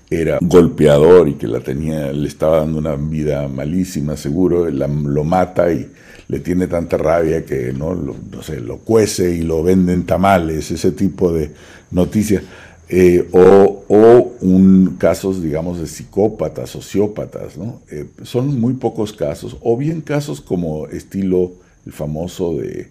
era 0.09 0.39
golpeador 0.41 1.27
y 1.27 1.33
que 1.33 1.47
la 1.47 1.59
tenía, 1.59 2.11
le 2.13 2.27
estaba 2.27 2.59
dando 2.59 2.79
una 2.79 2.95
vida 2.95 3.47
malísima, 3.47 4.15
seguro, 4.15 4.69
lo 4.69 5.23
mata 5.23 5.71
y 5.71 5.91
le 6.29 6.39
tiene 6.39 6.67
tanta 6.67 6.97
rabia 6.97 7.45
que 7.45 7.73
no, 7.73 7.93
no 7.93 8.41
sé, 8.41 8.59
lo 8.59 8.77
cuece 8.79 9.35
y 9.35 9.41
lo 9.41 9.63
venden 9.63 10.05
tamales, 10.05 10.71
ese 10.71 10.91
tipo 10.91 11.31
de 11.31 11.51
noticias. 11.91 12.43
Eh, 12.89 13.27
o, 13.34 14.34
un, 14.39 14.96
casos, 14.98 15.41
digamos, 15.41 15.79
de 15.79 15.88
psicópatas, 15.88 16.70
sociópatas, 16.70 17.58
¿no? 17.58 17.82
Eh, 17.91 18.08
son 18.24 18.60
muy 18.60 18.75
pocos 18.75 19.12
casos, 19.12 19.58
o 19.62 19.75
bien 19.75 20.01
casos 20.01 20.39
como 20.39 20.88
estilo 20.88 21.51
el 21.86 21.91
famoso 21.91 22.56
de 22.56 22.89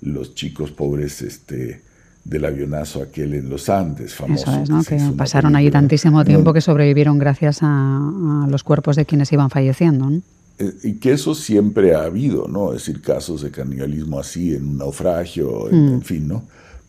los 0.00 0.34
chicos 0.34 0.70
pobres 0.70 1.20
este, 1.20 1.82
del 2.24 2.44
avionazo 2.46 3.02
aquel 3.02 3.34
en 3.34 3.50
los 3.50 3.68
Andes, 3.68 4.14
famoso. 4.14 4.50
Eso 4.50 4.62
es, 4.62 4.70
¿no? 4.70 4.82
Que, 4.84 4.98
pasaron 5.16 5.54
allí 5.54 5.70
tantísimo 5.70 6.24
tiempo 6.24 6.54
que 6.54 6.62
sobrevivieron 6.62 7.18
gracias 7.18 7.58
a, 7.60 8.46
los 8.48 8.64
cuerpos 8.64 8.96
de 8.96 9.04
quienes 9.04 9.30
iban 9.32 9.50
falleciendo, 9.50 10.08
¿no? 10.08 10.22
Eh, 10.58 10.72
y 10.84 10.92
que 10.94 11.12
eso 11.12 11.34
siempre 11.34 11.94
ha 11.94 12.04
habido, 12.04 12.48
¿no? 12.48 12.72
Es 12.72 12.86
decir, 12.86 13.02
casos 13.02 13.42
de 13.42 13.50
canibalismo 13.50 14.18
así 14.18 14.54
en 14.54 14.66
un 14.66 14.78
naufragio, 14.78 15.68
en, 15.68 15.90
mm. 15.90 15.92
en 15.94 16.02
fin, 16.02 16.28
¿no? 16.28 16.42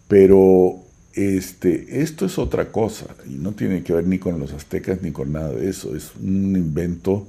Pero 0.07 0.86
este, 1.17 2.03
esto 2.03 2.27
es 2.27 2.37
otra 2.37 2.71
cosa 2.71 3.07
y 3.27 3.33
no 3.33 3.53
tiene 3.53 3.81
que 3.81 3.91
ver 3.91 4.05
ni 4.05 4.19
con 4.19 4.39
los 4.39 4.53
aztecas 4.53 5.01
ni 5.01 5.11
con 5.11 5.31
nada 5.31 5.49
de 5.49 5.67
eso. 5.67 5.95
Es 5.95 6.11
un 6.15 6.55
invento 6.55 7.27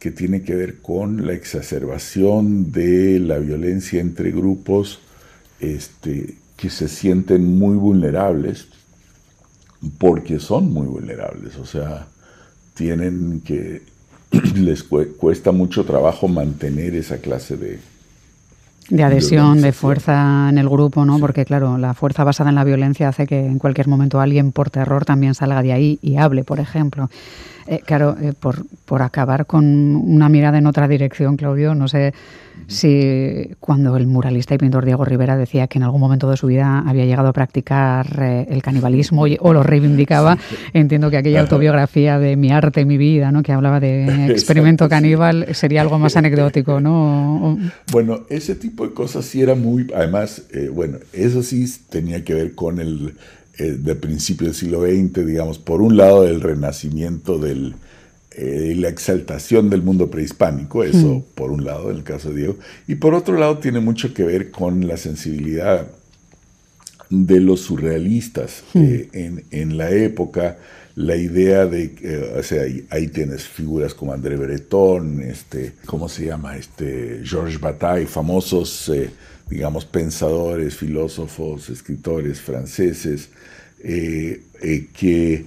que 0.00 0.10
tiene 0.10 0.42
que 0.42 0.56
ver 0.56 0.78
con 0.78 1.24
la 1.24 1.32
exacerbación 1.32 2.72
de 2.72 3.20
la 3.20 3.38
violencia 3.38 4.00
entre 4.00 4.32
grupos 4.32 4.98
este, 5.60 6.34
que 6.56 6.68
se 6.68 6.88
sienten 6.88 7.46
muy 7.46 7.76
vulnerables, 7.76 8.66
porque 9.98 10.40
son 10.40 10.72
muy 10.72 10.88
vulnerables, 10.88 11.56
o 11.56 11.66
sea, 11.66 12.08
tienen 12.74 13.40
que, 13.44 13.82
les 14.56 14.82
cuesta 14.82 15.52
mucho 15.52 15.84
trabajo 15.84 16.26
mantener 16.26 16.96
esa 16.96 17.18
clase 17.18 17.56
de, 17.56 17.78
de 18.92 19.04
adhesión, 19.04 19.62
de 19.62 19.72
fuerza 19.72 20.50
en 20.50 20.58
el 20.58 20.68
grupo, 20.68 21.06
¿no? 21.06 21.18
Porque 21.18 21.46
claro, 21.46 21.78
la 21.78 21.94
fuerza 21.94 22.24
basada 22.24 22.50
en 22.50 22.56
la 22.56 22.64
violencia 22.64 23.08
hace 23.08 23.26
que 23.26 23.38
en 23.38 23.58
cualquier 23.58 23.88
momento 23.88 24.20
alguien 24.20 24.52
por 24.52 24.68
terror 24.68 25.06
también 25.06 25.34
salga 25.34 25.62
de 25.62 25.72
ahí 25.72 25.98
y 26.02 26.18
hable, 26.18 26.44
por 26.44 26.60
ejemplo. 26.60 27.08
Eh, 27.66 27.80
claro, 27.84 28.16
eh, 28.20 28.32
por, 28.38 28.66
por, 28.84 29.02
acabar 29.02 29.46
con 29.46 29.64
una 29.64 30.28
mirada 30.28 30.58
en 30.58 30.66
otra 30.66 30.88
dirección, 30.88 31.36
Claudio, 31.36 31.74
no 31.74 31.88
sé 31.88 32.12
si 32.66 33.50
cuando 33.60 33.96
el 33.96 34.06
muralista 34.06 34.54
y 34.54 34.58
pintor 34.58 34.84
Diego 34.84 35.04
Rivera 35.04 35.36
decía 35.36 35.66
que 35.66 35.78
en 35.78 35.84
algún 35.84 36.00
momento 36.00 36.30
de 36.30 36.36
su 36.36 36.46
vida 36.46 36.84
había 36.86 37.04
llegado 37.04 37.28
a 37.28 37.32
practicar 37.32 38.06
eh, 38.20 38.46
el 38.50 38.62
canibalismo 38.62 39.24
o 39.40 39.52
lo 39.52 39.62
reivindicaba, 39.62 40.38
entiendo 40.72 41.10
que 41.10 41.16
aquella 41.16 41.40
autobiografía 41.40 42.18
de 42.18 42.36
Mi 42.36 42.50
arte, 42.50 42.84
mi 42.84 42.96
vida, 42.96 43.32
¿no? 43.32 43.42
que 43.42 43.52
hablaba 43.52 43.80
de 43.80 44.26
experimento 44.30 44.88
caníbal, 44.88 45.54
sería 45.54 45.82
algo 45.82 45.98
más 45.98 46.16
anecdótico, 46.22 46.80
¿no? 46.80 47.58
Bueno, 47.90 48.20
ese 48.28 48.54
tipo 48.54 48.86
de 48.86 48.94
cosas 48.94 49.24
sí 49.24 49.42
era 49.42 49.54
muy, 49.54 49.86
además, 49.94 50.42
bueno, 50.72 50.98
eso 51.12 51.42
sí 51.42 51.66
tenía 51.88 52.24
que 52.24 52.34
ver 52.34 52.54
con 52.54 52.80
el 52.80 53.14
eh, 53.58 53.76
de 53.78 53.94
principio 53.94 54.46
del 54.46 54.56
siglo 54.56 54.80
XX, 54.80 55.26
digamos, 55.26 55.58
por 55.58 55.82
un 55.82 55.98
lado 55.98 56.26
el 56.26 56.40
renacimiento 56.40 57.38
del, 57.38 57.74
eh, 58.30 58.72
la 58.78 58.88
exaltación 58.88 59.68
del 59.68 59.82
mundo 59.82 60.10
prehispánico, 60.10 60.82
eso 60.84 61.16
mm. 61.16 61.22
por 61.34 61.50
un 61.50 61.62
lado, 61.62 61.90
en 61.90 61.98
el 61.98 62.02
caso 62.02 62.30
de 62.30 62.36
Diego, 62.36 62.56
y 62.88 62.94
por 62.94 63.12
otro 63.12 63.36
lado 63.36 63.58
tiene 63.58 63.80
mucho 63.80 64.14
que 64.14 64.24
ver 64.24 64.50
con 64.50 64.88
la 64.88 64.96
sensibilidad 64.96 65.86
de 67.10 67.40
los 67.40 67.60
surrealistas 67.60 68.64
mm. 68.72 68.82
eh, 68.82 69.08
en, 69.12 69.44
en, 69.50 69.76
la 69.76 69.90
época, 69.90 70.56
la 70.94 71.16
idea 71.16 71.66
de, 71.66 72.32
o 72.38 72.42
sea, 72.42 72.62
ahí, 72.88 73.08
tienes 73.08 73.44
figuras 73.44 73.92
como 73.92 74.14
André 74.14 74.36
Breton, 74.36 75.20
este, 75.20 75.74
¿cómo 75.84 76.08
se 76.08 76.24
llama? 76.24 76.56
Este, 76.56 77.20
Georges 77.22 77.60
Bataille, 77.60 78.06
famosos, 78.06 78.90
digamos, 79.50 79.84
pensadores, 79.84 80.74
filósofos, 80.74 81.68
escritores 81.68 82.40
franceses, 82.40 83.28
eh, 83.84 84.42
eh, 84.62 84.88
que 84.96 85.44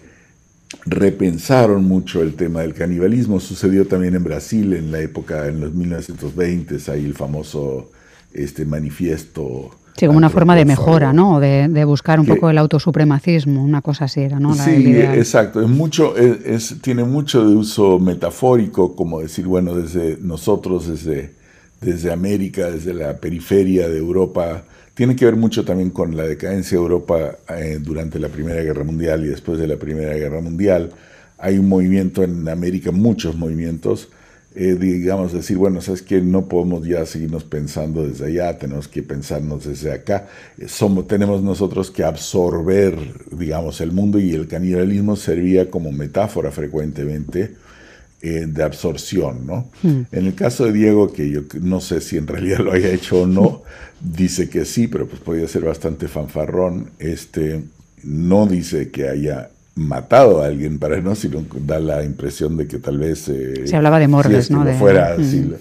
repensaron 0.85 1.85
mucho 1.85 2.21
el 2.21 2.33
tema 2.35 2.61
del 2.61 2.73
canibalismo. 2.73 3.39
Sucedió 3.39 3.87
también 3.87 4.15
en 4.15 4.23
Brasil 4.23 4.73
en 4.73 4.91
la 4.91 4.99
época, 4.99 5.47
en 5.47 5.61
los 5.61 5.73
1920, 5.73 6.91
ahí 6.91 7.05
el 7.05 7.13
famoso 7.13 7.91
este, 8.33 8.65
manifiesto. 8.65 9.71
Sí, 9.97 10.07
como 10.07 10.17
una 10.17 10.29
forma 10.29 10.55
de 10.55 10.65
mejora, 10.65 11.13
¿no? 11.13 11.39
De, 11.39 11.69
de 11.69 11.85
buscar 11.85 12.19
un 12.19 12.25
poco 12.25 12.49
el 12.49 12.57
autosupremacismo, 12.57 13.63
una 13.63 13.81
cosa 13.81 14.05
así 14.05 14.19
era, 14.19 14.41
¿no? 14.41 14.53
sí, 14.53 14.93
exacto. 14.97 15.61
Es 15.61 15.69
mucho, 15.69 16.17
es, 16.17 16.81
tiene 16.81 17.05
mucho 17.05 17.47
de 17.47 17.55
uso 17.55 17.97
metafórico, 17.99 18.93
como 18.97 19.21
decir, 19.21 19.47
bueno, 19.47 19.73
desde 19.73 20.17
nosotros, 20.21 20.89
desde, 20.89 21.35
desde 21.79 22.11
América, 22.11 22.69
desde 22.69 22.93
la 22.93 23.15
periferia 23.15 23.87
de 23.87 23.97
Europa, 23.97 24.65
tiene 24.95 25.15
que 25.15 25.25
ver 25.25 25.35
mucho 25.35 25.65
también 25.65 25.89
con 25.91 26.15
la 26.15 26.23
decadencia 26.23 26.77
de 26.77 26.81
Europa 26.81 27.37
eh, 27.49 27.79
durante 27.81 28.17
la 28.17 28.29
Primera 28.29 28.63
Guerra 28.63 28.85
Mundial 28.85 29.25
y 29.25 29.27
después 29.27 29.59
de 29.59 29.67
la 29.67 29.75
Primera 29.75 30.13
Guerra 30.15 30.41
Mundial. 30.41 30.91
Hay 31.37 31.59
un 31.59 31.67
movimiento 31.67 32.23
en 32.23 32.47
América, 32.47 32.91
muchos 32.91 33.35
movimientos, 33.35 34.07
eh, 34.55 34.75
digamos, 34.79 35.33
decir, 35.33 35.57
bueno, 35.57 35.81
sabes 35.81 36.01
que 36.01 36.21
no 36.21 36.47
podemos 36.47 36.87
ya 36.87 37.05
seguirnos 37.05 37.43
pensando 37.43 38.07
desde 38.07 38.27
allá, 38.27 38.57
tenemos 38.57 38.87
que 38.87 39.03
pensarnos 39.03 39.65
desde 39.65 39.91
acá. 39.91 40.29
Eh, 40.57 40.69
somos, 40.69 41.07
tenemos 41.07 41.43
nosotros 41.43 41.91
que 41.91 42.05
absorber, 42.05 42.97
digamos, 43.31 43.81
el 43.81 43.91
mundo 43.91 44.17
y 44.17 44.31
el 44.31 44.47
canibalismo 44.47 45.17
servía 45.17 45.69
como 45.69 45.91
metáfora 45.91 46.51
frecuentemente 46.51 47.55
eh, 48.21 48.45
de 48.47 48.63
absorción, 48.63 49.45
¿no? 49.45 49.69
Hmm. 49.83 50.01
En 50.11 50.25
el 50.25 50.35
caso 50.35 50.65
de 50.65 50.73
Diego, 50.73 51.11
que 51.11 51.29
yo 51.29 51.41
no 51.61 51.81
sé 51.81 52.01
si 52.01 52.17
en 52.17 52.27
realidad 52.27 52.59
lo 52.59 52.71
haya 52.71 52.89
hecho 52.89 53.21
o 53.21 53.27
no, 53.27 53.63
dice 54.01 54.49
que 54.49 54.65
sí, 54.65 54.87
pero 54.87 55.07
pues 55.07 55.21
podía 55.21 55.47
ser 55.47 55.65
bastante 55.65 56.07
fanfarrón, 56.07 56.91
este, 56.99 57.63
no 58.03 58.47
dice 58.47 58.89
que 58.89 59.09
haya 59.09 59.49
matado 59.75 60.41
a 60.41 60.47
alguien 60.47 60.79
para 60.79 61.01
no, 61.01 61.15
sino 61.15 61.45
da 61.65 61.79
la 61.79 62.03
impresión 62.03 62.55
de 62.55 62.67
que 62.67 62.79
tal 62.79 62.97
vez... 62.97 63.27
Eh, 63.27 63.67
Se 63.67 63.75
hablaba 63.75 63.99
de 63.99 64.07
mordes, 64.07 64.49
¿no? 64.49 64.65
fuera, 64.73 65.17
hmm 65.17 65.55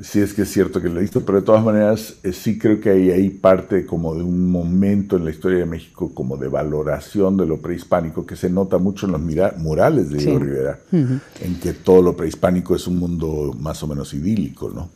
sí 0.00 0.20
es 0.20 0.34
que 0.34 0.42
es 0.42 0.52
cierto 0.52 0.80
que 0.80 0.88
lo 0.88 0.98
he 0.98 1.02
visto, 1.02 1.24
pero 1.24 1.40
de 1.40 1.46
todas 1.46 1.64
maneras 1.64 2.16
eh, 2.22 2.32
sí 2.32 2.58
creo 2.58 2.80
que 2.80 2.90
hay 2.90 3.10
ahí 3.10 3.30
parte 3.30 3.84
como 3.84 4.14
de 4.14 4.22
un 4.22 4.50
momento 4.50 5.16
en 5.16 5.24
la 5.24 5.30
historia 5.30 5.58
de 5.58 5.66
México 5.66 6.12
como 6.14 6.36
de 6.36 6.48
valoración 6.48 7.36
de 7.36 7.46
lo 7.46 7.58
prehispánico 7.58 8.24
que 8.24 8.36
se 8.36 8.50
nota 8.50 8.78
mucho 8.78 9.06
en 9.06 9.12
los 9.12 9.20
murales 9.58 10.10
de 10.10 10.18
Diego 10.18 10.38
Rivera, 10.38 10.78
en 10.92 11.60
que 11.60 11.72
todo 11.72 12.02
lo 12.02 12.16
prehispánico 12.16 12.76
es 12.76 12.86
un 12.86 12.98
mundo 12.98 13.54
más 13.58 13.82
o 13.82 13.86
menos 13.86 14.14
idílico, 14.14 14.70
¿no? 14.70 14.90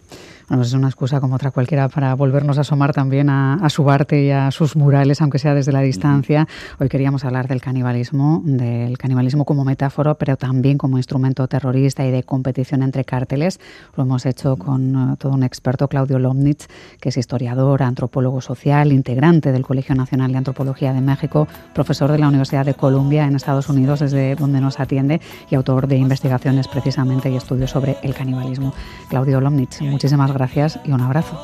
Bueno, 0.53 0.65
es 0.65 0.75
una 0.75 0.89
excusa 0.89 1.19
como 1.19 1.37
otra 1.37 1.51
cualquiera 1.51 1.89
para 1.89 2.15
volvernos 2.15 2.59
a 2.59 2.61
asomar 2.61 2.93
también 2.93 3.31
a, 3.31 3.67
su 3.71 3.91
arte 3.91 4.23
y 4.23 4.31
a 4.33 4.51
sus 4.51 4.77
murales, 4.77 5.23
aunque 5.23 5.39
sea 5.39 5.55
desde 5.55 5.73
la 5.73 5.81
distancia. 5.81 6.47
Hoy 6.79 6.91
queríamos 6.91 7.25
hablar 7.25 7.49
del 7.49 7.63
canibalismo, 7.63 8.43
del 8.45 8.99
canibalismo 8.99 9.47
como 9.47 9.65
metáfora, 9.65 10.13
pero 10.13 10.37
también 10.37 10.77
como 10.77 10.99
instrumento 10.99 11.49
terrorista 11.49 12.05
y 12.05 12.11
de 12.11 12.23
competición 12.25 12.83
entre 12.83 13.03
cárteles. 13.07 13.61
Lo 13.97 14.03
hemos 14.03 14.27
hecho 14.27 14.59
con 14.59 14.95
uh, 14.95 15.17
todo 15.17 15.33
un 15.33 15.43
experto, 15.43 15.89
Claudio 15.89 16.19
Lomnitz, 16.19 16.69
que 17.01 17.09
es 17.09 17.17
historiador, 17.17 17.83
antropólogo 17.83 18.43
social, 18.43 18.93
integrante 18.93 19.53
del 19.53 19.63
Colegio 19.63 19.95
Nacional 19.95 20.33
de 20.33 20.37
Antropología 20.37 20.93
de 20.93 21.01
México, 21.01 21.49
profesor 21.73 22.13
de 22.13 22.19
la 22.19 22.29
Universidad 22.29 22.67
de 22.67 22.75
Columbia 22.75 23.25
en 23.25 23.37
Estados 23.37 23.71
Unidos, 23.71 24.01
desde 24.01 24.35
donde 24.35 24.61
nos 24.61 24.81
atiende, 24.81 25.23
y 25.49 25.55
autor 25.55 25.87
de 25.87 25.97
investigaciones 25.97 26.69
precisamente 26.69 27.31
y 27.31 27.37
estudios 27.37 27.71
sobre 27.71 27.97
el 28.03 28.13
canibalismo. 28.13 28.75
Claudio 29.09 29.41
Lomnitz, 29.41 29.81
muchísimas 29.81 30.31
gracias 30.43 30.81
y 30.85 30.91
un 30.91 31.01
abrazo. 31.01 31.39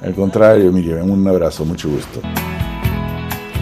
Al 0.00 0.14
contrario, 0.14 0.72
Miriam, 0.72 1.10
un 1.10 1.28
abrazo, 1.28 1.66
mucho 1.66 1.90
gusto. 1.90 2.20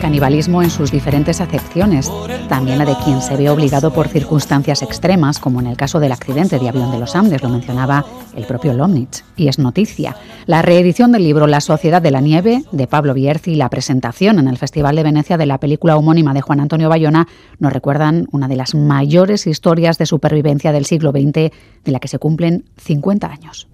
Canibalismo 0.00 0.62
en 0.62 0.68
sus 0.68 0.92
diferentes 0.92 1.40
acepciones, 1.40 2.12
también 2.48 2.76
la 2.76 2.84
de 2.84 2.94
quien 3.04 3.22
se 3.22 3.36
ve 3.36 3.48
obligado 3.48 3.92
por 3.92 4.06
circunstancias 4.08 4.82
extremas, 4.82 5.38
como 5.38 5.60
en 5.60 5.66
el 5.66 5.78
caso 5.78 5.98
del 5.98 6.12
accidente 6.12 6.58
de 6.58 6.68
avión 6.68 6.92
de 6.92 6.98
los 6.98 7.16
Andes, 7.16 7.42
lo 7.42 7.48
mencionaba 7.48 8.04
el 8.36 8.44
propio 8.44 8.74
Lomnitz, 8.74 9.24
y 9.34 9.48
es 9.48 9.58
noticia. 9.58 10.14
La 10.44 10.60
reedición 10.60 11.10
del 11.10 11.24
libro 11.24 11.46
La 11.46 11.62
Sociedad 11.62 12.02
de 12.02 12.10
la 12.10 12.20
Nieve, 12.20 12.64
de 12.70 12.86
Pablo 12.86 13.14
Bierzi, 13.14 13.52
y 13.52 13.56
la 13.56 13.70
presentación 13.70 14.38
en 14.38 14.46
el 14.46 14.58
Festival 14.58 14.94
de 14.94 15.04
Venecia 15.04 15.38
de 15.38 15.46
la 15.46 15.58
película 15.58 15.96
homónima 15.96 16.34
de 16.34 16.42
Juan 16.42 16.60
Antonio 16.60 16.90
Bayona 16.90 17.26
nos 17.58 17.72
recuerdan 17.72 18.28
una 18.30 18.46
de 18.46 18.56
las 18.56 18.74
mayores 18.74 19.46
historias 19.46 19.96
de 19.96 20.04
supervivencia 20.04 20.70
del 20.70 20.84
siglo 20.84 21.12
XX, 21.12 21.32
de 21.32 21.92
la 21.92 21.98
que 21.98 22.08
se 22.08 22.18
cumplen 22.18 22.64
50 22.76 23.26
años. 23.26 23.68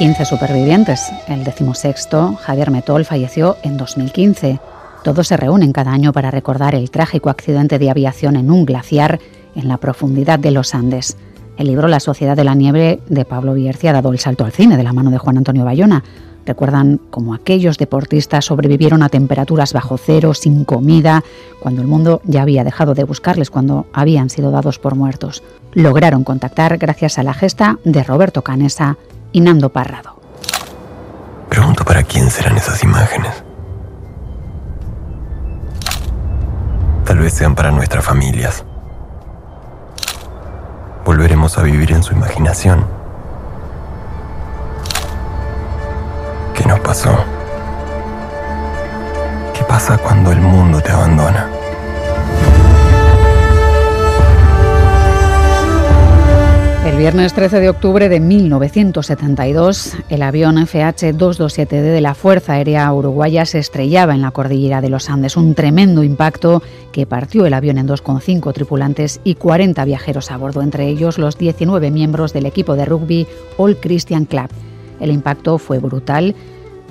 15 0.00 0.24
supervivientes. 0.24 1.12
El 1.28 1.44
decimosexto, 1.44 2.34
Javier 2.36 2.70
Metol, 2.70 3.04
falleció 3.04 3.58
en 3.62 3.76
2015. 3.76 4.58
Todos 5.04 5.28
se 5.28 5.36
reúnen 5.36 5.74
cada 5.74 5.92
año 5.92 6.14
para 6.14 6.30
recordar 6.30 6.74
el 6.74 6.90
trágico 6.90 7.28
accidente 7.28 7.78
de 7.78 7.90
aviación 7.90 8.36
en 8.36 8.50
un 8.50 8.64
glaciar 8.64 9.20
en 9.54 9.68
la 9.68 9.76
profundidad 9.76 10.38
de 10.38 10.52
los 10.52 10.74
Andes. 10.74 11.18
El 11.58 11.66
libro 11.66 11.86
La 11.86 12.00
Sociedad 12.00 12.34
de 12.34 12.44
la 12.44 12.54
Nieve 12.54 13.00
de 13.10 13.26
Pablo 13.26 13.52
Bierci 13.52 13.88
ha 13.88 13.92
dado 13.92 14.10
el 14.10 14.18
salto 14.18 14.46
al 14.46 14.52
cine 14.52 14.78
de 14.78 14.84
la 14.84 14.94
mano 14.94 15.10
de 15.10 15.18
Juan 15.18 15.36
Antonio 15.36 15.66
Bayona. 15.66 16.02
Recuerdan 16.46 16.98
cómo 17.10 17.34
aquellos 17.34 17.76
deportistas 17.76 18.46
sobrevivieron 18.46 19.02
a 19.02 19.10
temperaturas 19.10 19.74
bajo 19.74 19.98
cero, 19.98 20.32
sin 20.32 20.64
comida, 20.64 21.22
cuando 21.60 21.82
el 21.82 21.88
mundo 21.88 22.22
ya 22.24 22.40
había 22.40 22.64
dejado 22.64 22.94
de 22.94 23.04
buscarles, 23.04 23.50
cuando 23.50 23.84
habían 23.92 24.30
sido 24.30 24.50
dados 24.50 24.78
por 24.78 24.94
muertos. 24.94 25.42
Lograron 25.74 26.24
contactar 26.24 26.78
gracias 26.78 27.18
a 27.18 27.22
la 27.22 27.34
gesta 27.34 27.78
de 27.84 28.02
Roberto 28.02 28.40
Canesa 28.40 28.96
y 29.32 29.40
Nando 29.40 29.70
Parrado. 29.70 30.20
Pregunto 31.48 31.84
para 31.84 32.02
quién 32.02 32.30
serán 32.30 32.56
esas 32.56 32.82
imágenes. 32.82 33.44
Tal 37.04 37.18
vez 37.18 37.32
sean 37.32 37.54
para 37.54 37.70
nuestras 37.70 38.04
familias. 38.04 38.64
Volveremos 41.04 41.58
a 41.58 41.62
vivir 41.62 41.92
en 41.92 42.02
su 42.02 42.12
imaginación. 42.12 42.86
¿Qué 46.54 46.64
nos 46.66 46.80
pasó? 46.80 47.24
¿Qué 49.54 49.64
pasa 49.64 49.98
cuando 49.98 50.30
el 50.30 50.40
mundo 50.40 50.80
te 50.80 50.92
abandona? 50.92 51.59
Viernes 57.00 57.32
13 57.32 57.60
de 57.60 57.70
octubre 57.70 58.10
de 58.10 58.20
1972, 58.20 59.96
el 60.10 60.20
avión 60.20 60.58
FH-227D 60.58 61.80
de 61.80 62.00
la 62.02 62.12
Fuerza 62.12 62.52
Aérea 62.52 62.92
Uruguaya 62.92 63.46
se 63.46 63.58
estrellaba 63.58 64.14
en 64.14 64.20
la 64.20 64.32
cordillera 64.32 64.82
de 64.82 64.90
los 64.90 65.08
Andes. 65.08 65.38
Un 65.38 65.54
tremendo 65.54 66.04
impacto 66.04 66.62
que 66.92 67.06
partió 67.06 67.46
el 67.46 67.54
avión 67.54 67.78
en 67.78 67.86
dos 67.86 68.02
con 68.02 68.20
cinco 68.20 68.52
tripulantes 68.52 69.22
y 69.24 69.36
40 69.36 69.82
viajeros 69.86 70.30
a 70.30 70.36
bordo, 70.36 70.60
entre 70.60 70.88
ellos 70.88 71.16
los 71.16 71.38
19 71.38 71.90
miembros 71.90 72.34
del 72.34 72.44
equipo 72.44 72.76
de 72.76 72.84
rugby 72.84 73.26
All 73.56 73.78
Christian 73.78 74.26
Club. 74.26 74.50
El 75.00 75.10
impacto 75.10 75.56
fue 75.56 75.78
brutal 75.78 76.34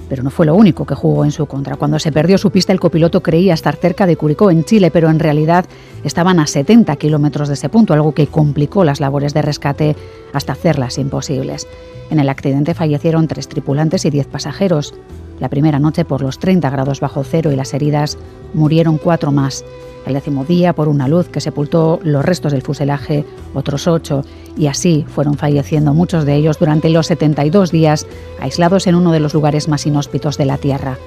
pero 0.10 0.24
no 0.24 0.32
fue 0.32 0.48
lo 0.48 0.56
único 0.56 0.86
que 0.86 0.96
jugó 0.96 1.24
en 1.24 1.32
su 1.32 1.46
contra. 1.46 1.76
Cuando 1.78 2.00
se 2.00 2.12
perdió 2.12 2.38
su 2.38 2.52
pista, 2.52 2.74
el 2.74 2.80
copiloto 2.80 3.22
creía 3.22 3.54
estar 3.54 3.76
cerca 3.76 4.06
de 4.08 4.18
Curicó, 4.18 4.52
en 4.52 4.66
Chile, 4.66 4.92
pero 4.92 5.10
en 5.10 5.20
realidad 5.20 5.66
estaban 6.04 6.40
a 6.40 6.48
70 6.48 6.96
kilómetros 6.96 7.48
de 7.48 7.54
ese 7.54 7.70
punto, 7.70 7.94
algo 7.94 8.14
que 8.14 8.28
complicó 8.28 8.84
las 8.84 9.00
labores 9.00 9.34
de 9.34 9.44
rescate 9.44 9.96
hasta 10.34 10.54
hacerlas 10.54 10.98
imposibles. 10.98 11.68
En 12.10 12.20
el 12.20 12.30
accidente 12.30 12.74
fallecieron 12.74 13.28
tres 13.28 13.48
tripulantes 13.48 14.04
y 14.06 14.10
diez 14.10 14.26
pasajeros. 14.26 14.96
La 15.40 15.48
primera 15.48 15.80
noche, 15.80 16.04
por 16.04 16.22
los 16.22 16.40
30 16.40 16.70
grados 16.70 17.00
bajo 17.00 17.24
cero 17.24 17.52
y 17.52 17.56
las 17.56 17.74
heridas, 17.74 18.18
murieron 18.54 18.98
cuatro 18.98 19.32
más. 19.32 19.64
El 20.06 20.14
décimo 20.14 20.46
día, 20.46 20.74
por 20.74 20.88
una 20.88 21.08
luz 21.08 21.30
que 21.30 21.42
sepultó 21.42 22.00
los 22.04 22.26
restos 22.26 22.52
del 22.52 22.62
fuselaje, 22.62 23.26
otros 23.54 23.88
ocho, 23.88 24.24
y 24.58 24.68
así 24.68 25.06
fueron 25.08 25.36
falleciendo 25.36 25.94
muchos 25.94 26.26
de 26.26 26.36
ellos 26.36 26.58
durante 26.58 26.90
los 26.90 27.08
72 27.08 27.72
días, 27.72 28.08
aislados 28.40 28.88
en 28.88 28.96
uno 28.96 29.12
de 29.12 29.20
los 29.20 29.34
lugares 29.34 29.68
más 29.68 29.86
inhóspitos 29.86 30.38
de 30.38 30.46
la 30.46 30.58
Tierra. 30.58 30.98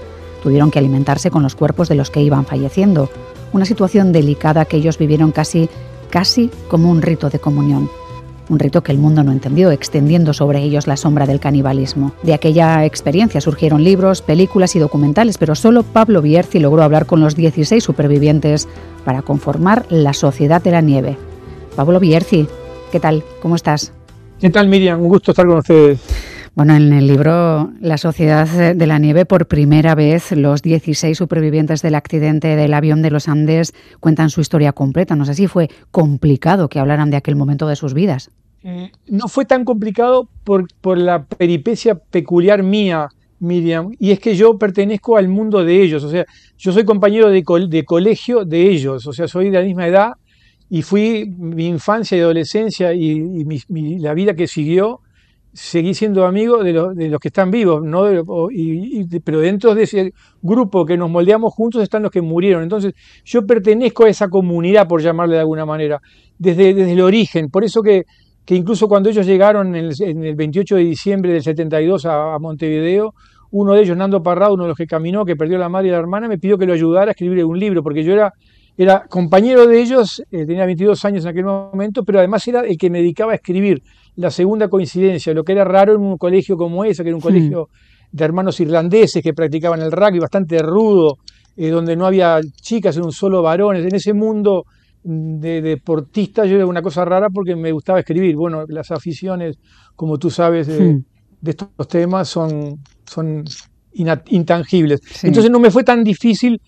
Tuvieron 0.43 0.71
que 0.71 0.79
alimentarse 0.79 1.31
con 1.31 1.43
los 1.43 1.55
cuerpos 1.55 1.89
de 1.89 1.95
los 1.95 2.11
que 2.11 2.23
iban 2.23 2.47
falleciendo, 2.47 3.11
una 3.53 3.65
situación 3.65 4.13
delicada 4.13 4.65
que 4.65 4.77
ellos 4.77 4.99
vivieron 4.99 5.33
casi, 5.33 5.69
casi 6.11 6.51
como 6.69 6.91
un 6.91 7.03
rito 7.03 7.31
de 7.31 7.39
comunión 7.39 7.89
un 8.53 8.59
rito 8.59 8.83
que 8.83 8.93
el 8.93 8.99
mundo 8.99 9.25
no 9.25 9.33
entendió, 9.33 9.71
extendiendo 9.71 10.35
sobre 10.35 10.61
ellos 10.61 10.87
la 10.87 10.99
sombra 10.99 11.27
del 11.27 11.41
canibalismo. 11.41 12.13
De 12.23 12.35
aquella 12.35 12.85
experiencia 12.85 13.41
surgieron 13.41 13.83
libros, 13.83 14.21
películas 14.21 14.77
y 14.77 14.79
documentales, 14.79 15.39
pero 15.39 15.55
solo 15.55 15.83
Pablo 15.83 16.21
Bierzi 16.21 16.61
logró 16.61 16.83
hablar 16.83 17.07
con 17.07 17.21
los 17.21 17.35
16 17.35 17.83
supervivientes 17.83 18.69
para 19.07 19.23
conformar 19.23 19.87
la 19.89 20.13
Sociedad 20.13 20.63
de 20.63 20.71
la 20.71 20.83
Nieve. 20.83 21.17
Pablo 21.77 21.99
Bierzi, 21.99 22.47
¿qué 22.93 23.01
tal? 23.01 23.25
¿Cómo 23.41 23.57
estás? 23.57 23.95
¿Qué 24.39 24.51
tal, 24.51 24.69
Miriam? 24.69 25.01
Un 25.01 25.09
gusto 25.09 25.31
estar 25.31 25.47
con 25.47 25.57
ustedes. 25.57 25.99
Bueno, 26.55 26.75
en 26.75 26.93
el 26.93 27.07
libro 27.07 27.73
La 27.81 27.97
Sociedad 27.97 28.75
de 28.75 28.87
la 28.87 28.99
Nieve, 28.99 29.25
por 29.25 29.47
primera 29.47 29.95
vez, 29.95 30.33
los 30.33 30.61
16 30.61 31.17
supervivientes 31.17 31.81
del 31.81 31.95
accidente 31.95 32.57
del 32.57 32.75
avión 32.75 33.01
de 33.01 33.11
los 33.11 33.29
Andes 33.29 33.73
cuentan 34.01 34.29
su 34.29 34.43
historia 34.43 34.75
completa. 34.75 35.17
No 35.17 35.25
sé 35.25 35.33
si 35.33 35.47
fue 35.47 35.71
complicado 35.91 36.69
que 36.69 36.79
hablaran 36.79 37.11
de 37.11 37.17
aquel 37.17 37.37
momento 37.37 37.67
de 37.67 37.77
sus 37.77 37.95
vidas. 37.95 38.31
Eh, 38.65 38.93
no 39.09 39.27
fue 39.29 39.45
tan 39.45 39.65
complicado 39.65 40.29
por, 40.45 40.99
la 40.99 41.25
peripecia 41.25 41.97
peculiar 41.97 42.63
mía, 42.63 43.09
Miriam, 43.41 43.91
y 43.99 44.13
es 44.13 44.21
que 44.21 44.37
yo 44.37 44.57
pertenezco 44.57 45.17
al 45.17 45.29
mundo 45.29 45.65
de 45.65 45.83
ellos, 45.83 46.05
o 46.05 46.09
sea, 46.09 46.25
yo 46.57 46.73
soy 46.73 46.85
compañero 46.85 47.29
de, 47.29 47.43
colegio 47.85 48.45
de 48.45 48.71
ellos, 48.71 49.07
o 49.07 49.13
sea, 49.13 49.27
soy 49.27 49.51
de 49.51 49.59
la 49.59 49.65
misma 49.65 49.89
edad 49.89 50.13
y 50.71 50.83
fui 50.83 51.35
mi 51.37 51.67
infancia 51.67 52.17
y 52.17 52.21
adolescencia 52.21 52.95
y, 52.95 53.45
la 53.99 54.15
vida 54.15 54.35
que 54.35 54.47
siguió, 54.47 55.01
seguí 55.53 55.93
siendo 55.93 56.25
amigo 56.25 56.63
de, 56.63 56.73
los 56.73 57.21
que 57.21 57.29
están 57.29 57.51
vivos, 57.51 57.83
¿no? 57.83 58.05
pero 59.25 59.41
dentro 59.41 59.75
de 59.75 59.83
ese 59.83 60.15
grupo 60.41 60.87
que 60.87 60.97
nos 60.97 61.11
moldeamos 61.11 61.53
juntos 61.53 61.83
están 61.83 62.05
los 62.05 62.13
que 62.13 62.23
murieron. 62.23 62.63
Entonces, 62.63 62.95
yo 63.25 63.45
pertenezco 63.45 64.05
a 64.05 64.09
esa 64.09 64.29
comunidad, 64.29 64.87
por 64.87 65.03
llamarle 65.03 65.35
de 65.35 65.41
alguna 65.41 65.67
manera, 65.67 66.01
desde, 66.39 66.73
desde 66.73 66.93
el 66.93 67.01
origen. 67.03 67.51
Por 67.51 67.65
eso 67.65 67.83
que 67.83 68.07
que 68.45 68.55
incluso 68.55 68.89
cuando 68.89 69.09
ellos 69.09 69.27
llegaron 69.27 69.75
en 69.75 69.91
el, 69.99 70.35
28 70.35 70.77
de 70.77 70.83
diciembre 70.83 71.33
del 71.33 71.43
72 71.43 72.07
a, 72.07 72.39
Montevideo, 72.41 73.15
uno 73.53 73.75
de 73.75 73.83
ellos, 73.83 73.97
Nando 73.97 74.23
Parrado, 74.23 74.55
uno 74.55 74.65
de 74.65 74.71
los 74.71 74.77
que 74.77 74.87
caminó, 74.87 75.25
que 75.25 75.37
perdió 75.37 75.59
la 75.59 75.69
madre 75.69 75.89
y 75.89 75.91
la 75.91 75.99
hermana, 75.99 76.27
me 76.27 76.39
pidió 76.39 76.59
que 76.59 76.67
lo 76.67 76.73
ayudara 76.73 77.11
a 77.11 77.13
escribir 77.13 77.45
un 77.45 77.59
libro, 77.59 77.83
porque 77.83 78.03
yo 78.03 78.13
era, 78.13 78.33
era 78.77 79.07
compañero 79.07 79.67
de 79.67 79.81
ellos, 79.81 80.23
eh, 80.31 80.47
tenía 80.47 80.65
22 80.67 81.05
años 81.05 81.25
en 81.25 81.31
aquel 81.31 81.45
momento, 81.45 82.03
pero 82.03 82.19
además 82.19 82.47
era 82.49 82.61
el 82.61 82.77
que 82.77 82.91
me 82.91 82.99
dedicaba 82.99 83.33
a 83.33 83.35
escribir. 83.37 83.83
La 84.17 84.31
segunda 84.31 84.69
coincidencia, 84.69 85.33
lo 85.35 85.45
que 85.45 85.53
era 85.53 85.65
raro 85.65 85.95
en 85.95 86.01
un 86.01 86.19
colegio 86.19 86.57
como 86.57 86.85
ese, 86.85 87.03
que 87.03 87.11
era 87.11 87.17
un 87.17 87.23
colegio 87.23 87.69
de 88.11 88.25
hermanos 88.25 88.59
irlandeses 88.61 89.23
que 89.23 89.33
practicaban 89.33 89.81
el 89.81 89.93
rugby, 89.93 90.19
bastante 90.19 90.59
rudo, 90.61 91.19
eh, 91.57 91.69
donde 91.69 91.97
no 91.97 92.07
había 92.07 92.41
chicas, 92.61 92.97
en 92.97 93.05
un 93.05 93.13
solo 93.13 93.43
varones. 93.43 93.85
En 93.85 93.95
ese 93.95 94.13
mundo 94.13 94.65
de 95.05 95.63
deportista 95.63 96.45
yo 96.45 96.57
era 96.57 96.67
una 96.67 96.83
cosa 96.83 97.05
rara 97.05 97.29
porque 97.31 97.57
me 97.57 97.73
gustaba 97.73 98.01
escribir. 98.01 98.37
Bueno, 98.37 98.65
las 98.69 98.91
aficiones, 98.91 99.59
como 99.97 100.19
tú 100.19 100.31
sabes, 100.31 100.67
de, 100.67 100.95
hmm. 100.95 101.05
estos 101.45 101.89
temas 101.89 102.29
son, 102.29 102.81
son 103.05 103.45
intangibles. 103.95 105.01
Entonces 105.23 105.51
no 105.51 105.59
me 105.59 105.71
fue 105.71 105.85
tan 105.85 106.05
difícil, 106.05 106.61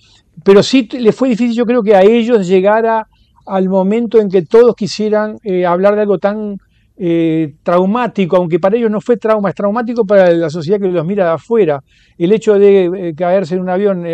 pero 0.42 0.62
sí 0.62 0.88
le 0.92 1.12
fue 1.12 1.29
difícil 1.29 1.55
yo 1.55 1.66
creo 1.66 1.83
que 1.83 1.94
a 1.94 2.03
ellos 2.03 2.47
llegar 2.47 3.07
al 3.47 3.68
momento 3.68 4.20
en 4.20 4.29
que 4.29 4.42
todos 4.42 4.75
quisieran 4.75 5.38
eh, 5.42 5.66
hablar 5.66 5.94
de 5.94 6.03
algo 6.03 6.18
tan 6.18 6.59
eh, 6.97 7.55
traumático, 7.62 8.37
aunque 8.37 8.59
para 8.59 8.77
ellos 8.77 8.90
no 8.90 9.01
fue 9.01 9.16
trauma, 9.16 9.51
es 9.51 9.55
traumático 9.55 10.05
para 10.05 10.31
la 10.31 10.51
sociedad 10.51 10.81
que 10.81 10.88
los 10.88 11.05
mira 11.05 11.25
de 11.25 11.31
afuera. 11.33 11.83
El 12.18 12.33
hecho 12.33 12.59
de 12.59 12.85
eh, 12.85 13.14
caerse 13.14 13.55
en 13.55 13.61
un 13.61 13.68
avión 13.68 14.05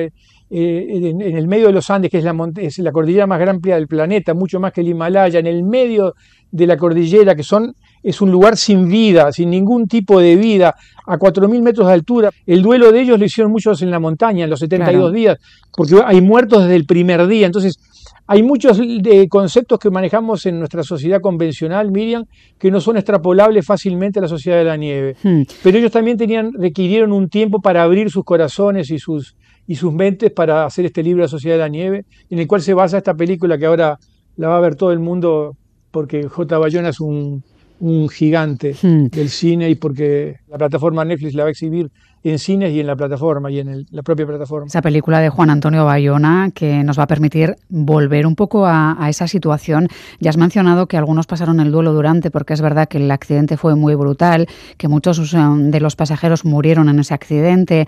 eh, 0.52 1.12
en, 1.12 1.20
el 1.20 1.46
medio 1.46 1.68
de 1.68 1.72
los 1.72 1.88
Andes, 1.90 2.10
que 2.10 2.18
es 2.18 2.24
la, 2.24 2.34
es 2.56 2.78
la 2.80 2.90
cordillera 2.90 3.26
más 3.26 3.40
amplia 3.48 3.76
del 3.76 3.86
planeta, 3.86 4.34
mucho 4.34 4.58
más 4.58 4.72
que 4.72 4.80
el 4.80 4.88
Himalaya, 4.88 5.38
en 5.38 5.46
el 5.46 5.62
medio 5.62 6.14
de 6.50 6.66
la 6.66 6.76
cordillera, 6.76 7.36
que 7.36 7.44
son, 7.44 7.76
es 8.02 8.20
un 8.20 8.32
lugar 8.32 8.56
sin 8.56 8.88
vida, 8.88 9.30
sin 9.30 9.48
ningún 9.50 9.86
tipo 9.86 10.18
de 10.18 10.34
vida, 10.34 10.74
a 11.06 11.16
4.000 11.16 11.62
metros 11.62 11.86
de 11.86 11.92
altura. 11.92 12.30
El 12.46 12.62
duelo 12.62 12.90
de 12.90 13.00
ellos 13.00 13.18
lo 13.18 13.24
hicieron 13.24 13.52
muchos 13.52 13.80
en 13.82 13.92
la 13.92 14.00
montaña, 14.00 14.42
en 14.42 14.50
los 14.50 14.58
72 14.58 15.12
días, 15.12 15.38
porque 15.76 15.94
hay 16.04 16.20
muertos 16.20 16.62
desde 16.64 16.74
el 16.74 16.84
primer 16.84 17.26
día. 17.28 17.46
Entonces, 17.46 17.78
hay 18.26 18.42
muchos 18.42 18.78
de 18.78 19.28
conceptos 19.28 19.78
que 19.78 19.90
manejamos 19.90 20.46
en 20.46 20.58
nuestra 20.58 20.82
sociedad 20.82 21.20
convencional, 21.20 21.90
Miriam, 21.90 22.26
que 22.58 22.70
no 22.70 22.80
son 22.80 22.96
extrapolables 22.96 23.64
fácilmente 23.66 24.18
a 24.18 24.22
la 24.22 24.28
sociedad 24.28 24.58
de 24.58 24.64
la 24.64 24.76
nieve. 24.76 25.16
Hmm. 25.22 25.42
Pero 25.62 25.78
ellos 25.78 25.92
también 25.92 26.16
tenían, 26.16 26.52
requirieron 26.52 27.12
un 27.12 27.28
tiempo 27.28 27.60
para 27.60 27.82
abrir 27.82 28.10
sus 28.10 28.24
corazones 28.24 28.90
y 28.90 28.98
sus, 28.98 29.36
y 29.70 29.76
sus 29.76 29.92
mentes 29.92 30.32
para 30.32 30.64
hacer 30.64 30.86
este 30.86 31.00
libro 31.00 31.22
La 31.22 31.28
Sociedad 31.28 31.54
de 31.54 31.60
la 31.60 31.68
Nieve, 31.68 32.04
en 32.28 32.40
el 32.40 32.48
cual 32.48 32.60
se 32.60 32.74
basa 32.74 32.98
esta 32.98 33.14
película 33.14 33.56
que 33.56 33.66
ahora 33.66 34.00
la 34.36 34.48
va 34.48 34.56
a 34.56 34.60
ver 34.60 34.74
todo 34.74 34.90
el 34.90 34.98
mundo 34.98 35.56
porque 35.92 36.26
J. 36.26 36.58
Bayona 36.58 36.88
es 36.88 36.98
un, 36.98 37.44
gigante 38.10 38.74
hmm. 38.82 39.10
del 39.10 39.28
cine 39.28 39.70
y 39.70 39.76
porque 39.76 40.38
la 40.48 40.58
plataforma 40.58 41.04
Netflix 41.04 41.34
la 41.34 41.44
va 41.44 41.50
a 41.50 41.52
exhibir 41.52 41.88
en 42.22 42.38
cines 42.38 42.72
y 42.72 42.80
en 42.80 42.86
la 42.86 42.96
plataforma 42.96 43.50
y 43.50 43.60
en 43.60 43.86
la 43.90 44.02
propia 44.02 44.26
plataforma. 44.26 44.66
Esa 44.66 44.82
película 44.82 45.20
de 45.20 45.28
Juan 45.28 45.50
Antonio 45.50 45.84
Bayona 45.84 46.50
que 46.54 46.84
nos 46.84 46.98
va 46.98 47.04
a 47.04 47.06
permitir 47.06 47.56
volver 47.68 48.26
un 48.26 48.36
poco 48.36 48.66
a, 48.66 48.96
esa 49.08 49.26
situación. 49.26 49.88
Ya 50.18 50.30
has 50.30 50.36
mencionado 50.36 50.86
que 50.86 50.96
algunos 50.96 51.26
pasaron 51.26 51.60
el 51.60 51.72
duelo 51.72 51.92
durante, 51.92 52.30
porque 52.30 52.52
es 52.52 52.60
verdad 52.60 52.88
que 52.88 52.98
el 52.98 53.10
accidente 53.10 53.56
fue 53.56 53.74
muy 53.74 53.94
brutal, 53.94 54.46
que 54.76 54.88
muchos 54.88 55.32
de 55.32 55.80
los 55.80 55.96
pasajeros 55.96 56.44
murieron 56.44 56.88
en 56.88 56.98
ese 56.98 57.14
accidente 57.14 57.86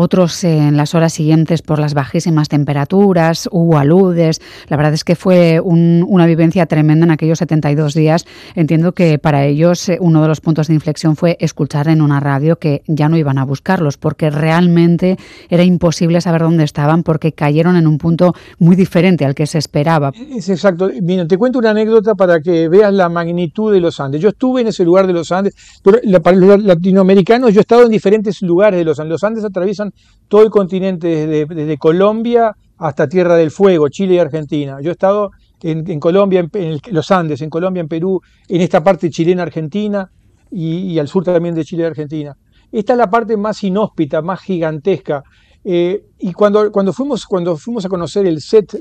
otros 0.00 0.44
en 0.44 0.76
las 0.76 0.94
horas 0.94 1.12
siguientes 1.12 1.60
por 1.60 1.80
las 1.80 1.92
bajísimas 1.92 2.48
temperaturas, 2.48 3.48
hubo 3.50 3.78
aludes. 3.78 4.40
La 4.68 4.76
verdad 4.76 4.94
es 4.94 5.02
que 5.02 5.16
fue 5.16 5.60
una 5.60 6.24
vivencia 6.26 6.66
tremenda 6.66 7.04
en 7.04 7.10
aquellos 7.10 7.38
72 7.38 7.94
días. 7.94 8.24
Entiendo 8.54 8.92
que 8.92 9.18
para 9.18 9.44
ellos 9.44 9.88
eh, 9.88 9.98
uno 10.00 10.22
de 10.22 10.28
los 10.28 10.40
puntos 10.40 10.68
de 10.68 10.74
inflexión 10.74 11.16
fue 11.16 11.36
escuchar 11.40 11.88
en 11.88 12.00
una 12.00 12.20
radio 12.20 12.60
que 12.60 12.82
ya 12.86 13.08
no 13.08 13.16
iban 13.16 13.38
a 13.38 13.44
buscarlos, 13.68 13.98
porque 13.98 14.30
realmente 14.30 15.18
era 15.50 15.62
imposible 15.62 16.20
saber 16.20 16.42
dónde 16.42 16.64
estaban, 16.64 17.02
porque 17.02 17.32
cayeron 17.32 17.76
en 17.76 17.86
un 17.86 17.98
punto 17.98 18.34
muy 18.58 18.76
diferente 18.76 19.24
al 19.24 19.34
que 19.34 19.46
se 19.46 19.58
esperaba. 19.58 20.12
Es 20.30 20.48
exacto. 20.48 20.90
Mira, 21.02 21.26
te 21.26 21.36
cuento 21.36 21.58
una 21.58 21.70
anécdota 21.70 22.14
para 22.14 22.40
que 22.40 22.68
veas 22.68 22.92
la 22.94 23.08
magnitud 23.08 23.72
de 23.72 23.80
los 23.80 24.00
Andes. 24.00 24.22
Yo 24.22 24.30
estuve 24.30 24.62
en 24.62 24.68
ese 24.68 24.84
lugar 24.84 25.06
de 25.06 25.12
los 25.12 25.30
Andes, 25.32 25.54
pero 25.82 25.98
para 26.22 26.36
los 26.36 26.62
latinoamericanos 26.62 27.52
yo 27.52 27.60
he 27.60 27.62
estado 27.62 27.82
en 27.82 27.90
diferentes 27.90 28.40
lugares 28.42 28.78
de 28.78 28.84
los 28.84 28.98
Andes. 28.98 29.10
Los 29.10 29.24
Andes 29.24 29.44
atraviesan 29.44 29.92
todo 30.28 30.42
el 30.42 30.50
continente 30.50 31.26
desde, 31.26 31.76
Colombia 31.78 32.56
hasta 32.78 33.08
Tierra 33.08 33.36
del 33.36 33.50
Fuego, 33.50 33.88
Chile 33.88 34.14
y 34.14 34.18
Argentina. 34.18 34.78
Yo 34.80 34.90
he 34.90 34.92
estado 34.92 35.30
en, 35.62 36.00
Colombia, 36.00 36.48
en, 36.54 36.78
los 36.90 37.10
Andes, 37.10 37.42
en 37.42 37.50
Colombia, 37.50 37.80
en 37.80 37.88
Perú, 37.88 38.20
en 38.48 38.60
esta 38.60 38.82
parte 38.82 39.10
chilena-argentina 39.10 40.10
y, 40.50 40.98
al 40.98 41.08
sur 41.08 41.24
también 41.24 41.54
de 41.54 41.64
Chile 41.64 41.82
y 41.82 41.86
Argentina. 41.86 42.36
Esta 42.70 42.92
es 42.92 42.98
la 42.98 43.10
parte 43.10 43.36
más 43.36 43.62
inhóspita, 43.64 44.22
más 44.22 44.40
gigantesca. 44.40 45.22
Eh, 45.64 46.04
y 46.18 46.32
cuando, 46.32 46.70
cuando, 46.70 46.92
fuimos, 46.92 47.26
cuando 47.26 47.56
fuimos 47.56 47.84
a 47.84 47.88
conocer 47.88 48.26
el 48.26 48.40
set, 48.40 48.78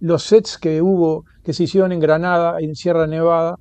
los 0.00 0.22
sets 0.22 0.58
que 0.58 0.80
hubo, 0.80 1.24
que 1.42 1.52
se 1.52 1.64
hicieron 1.64 1.92
en 1.92 2.00
Granada, 2.00 2.56
en 2.60 2.74
Sierra 2.74 3.06
Nevada, 3.06 3.56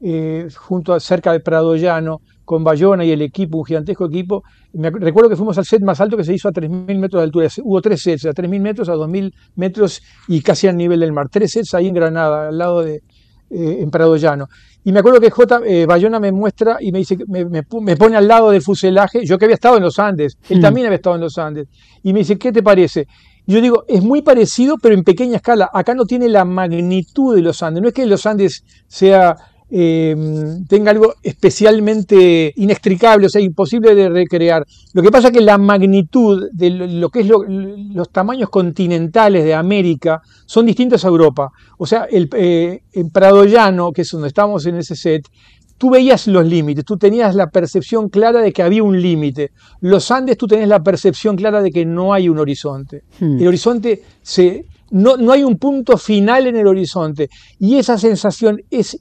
eh, 0.00 0.48
junto 0.54 0.92
a 0.92 1.00
cerca 1.00 1.32
de 1.32 1.40
Prado 1.40 1.74
Llano, 1.76 2.20
con 2.44 2.62
Bayona 2.62 3.04
y 3.04 3.10
el 3.10 3.22
equipo, 3.22 3.58
un 3.58 3.64
gigantesco 3.64 4.06
equipo. 4.06 4.44
Me 4.72 4.90
recuerdo 4.90 5.28
que 5.28 5.36
fuimos 5.36 5.58
al 5.58 5.64
set 5.64 5.82
más 5.82 6.00
alto 6.00 6.16
que 6.16 6.24
se 6.24 6.34
hizo 6.34 6.48
a 6.48 6.52
3.000 6.52 6.98
metros 6.98 7.20
de 7.20 7.24
altura. 7.24 7.48
Hubo 7.62 7.82
tres 7.82 8.02
sets, 8.02 8.26
a 8.26 8.32
3.000 8.32 8.60
metros, 8.60 8.88
a 8.88 8.94
2.000 8.94 9.32
metros 9.56 10.02
y 10.28 10.40
casi 10.42 10.68
al 10.68 10.76
nivel 10.76 11.00
del 11.00 11.12
mar. 11.12 11.28
Tres 11.28 11.52
sets 11.52 11.74
ahí 11.74 11.88
en 11.88 11.94
Granada, 11.94 12.48
al 12.48 12.58
lado 12.58 12.82
de, 12.82 13.02
en 13.50 13.90
Prado 13.90 14.16
Llano. 14.16 14.48
Y 14.84 14.92
me 14.92 15.00
acuerdo 15.00 15.20
que 15.20 15.30
J. 15.30 15.60
Bayona 15.86 16.20
me 16.20 16.32
muestra 16.32 16.78
y 16.80 16.92
me 16.92 16.98
dice, 16.98 17.16
me, 17.26 17.44
me, 17.44 17.62
pone 17.62 18.16
al 18.16 18.28
lado 18.28 18.50
del 18.50 18.62
fuselaje, 18.62 19.24
yo 19.24 19.38
que 19.38 19.46
había 19.46 19.54
estado 19.54 19.76
en 19.76 19.82
los 19.82 19.98
Andes, 19.98 20.38
él 20.48 20.58
mm. 20.58 20.62
también 20.62 20.86
había 20.86 20.96
estado 20.96 21.16
en 21.16 21.22
los 21.22 21.38
Andes, 21.38 21.66
y 22.02 22.12
me 22.12 22.20
dice, 22.20 22.38
¿qué 22.38 22.52
te 22.52 22.62
parece? 22.62 23.08
Yo 23.46 23.60
digo, 23.60 23.84
es 23.86 24.02
muy 24.02 24.22
parecido, 24.22 24.76
pero 24.76 24.94
en 24.94 25.04
pequeña 25.04 25.36
escala. 25.36 25.70
Acá 25.72 25.94
no 25.94 26.04
tiene 26.04 26.28
la 26.28 26.44
magnitud 26.44 27.36
de 27.36 27.42
los 27.42 27.62
Andes. 27.62 27.80
No 27.80 27.88
es 27.88 27.94
que 27.94 28.04
los 28.04 28.26
Andes 28.26 28.64
sea 28.88 29.36
Em, 29.68 30.64
tenga 30.66 30.92
algo 30.92 31.14
especialmente 31.24 32.52
inextricable, 32.56 33.26
o 33.26 33.28
sea, 33.28 33.40
imposible 33.40 33.96
de 33.96 34.08
recrear. 34.08 34.64
Lo 34.92 35.02
que 35.02 35.10
pasa 35.10 35.28
es 35.28 35.34
que 35.34 35.40
la 35.40 35.58
magnitud 35.58 36.48
de 36.52 36.70
lo 36.70 37.08
que 37.10 37.20
es 37.20 37.26
los 37.28 38.10
tamaños 38.10 38.48
continentales 38.48 39.44
de 39.44 39.54
América 39.54 40.22
son 40.44 40.66
distintos 40.66 41.04
a 41.04 41.08
Europa. 41.08 41.50
O 41.78 41.86
sea, 41.86 42.04
el, 42.04 42.28
eh, 42.34 42.80
Prado 43.12 43.44
Llano, 43.44 43.90
que 43.90 44.02
es 44.02 44.10
donde 44.10 44.28
estamos 44.28 44.64
en 44.66 44.76
ese 44.76 44.94
set, 44.94 45.28
tú 45.76 45.90
veías 45.90 46.28
los 46.28 46.46
límites, 46.46 46.84
tú 46.84 46.96
tenías 46.96 47.34
la 47.34 47.50
percepción 47.50 48.08
clara 48.08 48.40
de 48.40 48.52
que 48.52 48.62
había 48.62 48.84
un 48.84 49.00
límite. 49.00 49.50
Los 49.80 50.12
Andes 50.12 50.38
tú 50.38 50.46
tenías 50.46 50.68
la 50.68 50.82
percepción 50.82 51.34
clara 51.36 51.60
de 51.60 51.72
que 51.72 51.84
no 51.84 52.14
hay 52.14 52.28
un 52.28 52.38
horizonte. 52.38 53.02
Hmm. 53.18 53.40
El 53.40 53.48
horizonte 53.48 54.02
se, 54.22 54.66
no, 54.96 55.16
no, 55.16 55.32
hay 55.32 55.44
un 55.44 55.58
punto 55.58 55.96
final 55.98 56.46
en 56.46 56.56
el 56.56 56.66
horizonte. 56.66 57.28
Y 57.58 57.76
esa 57.76 57.98
sensación 57.98 58.62
es 58.70 58.98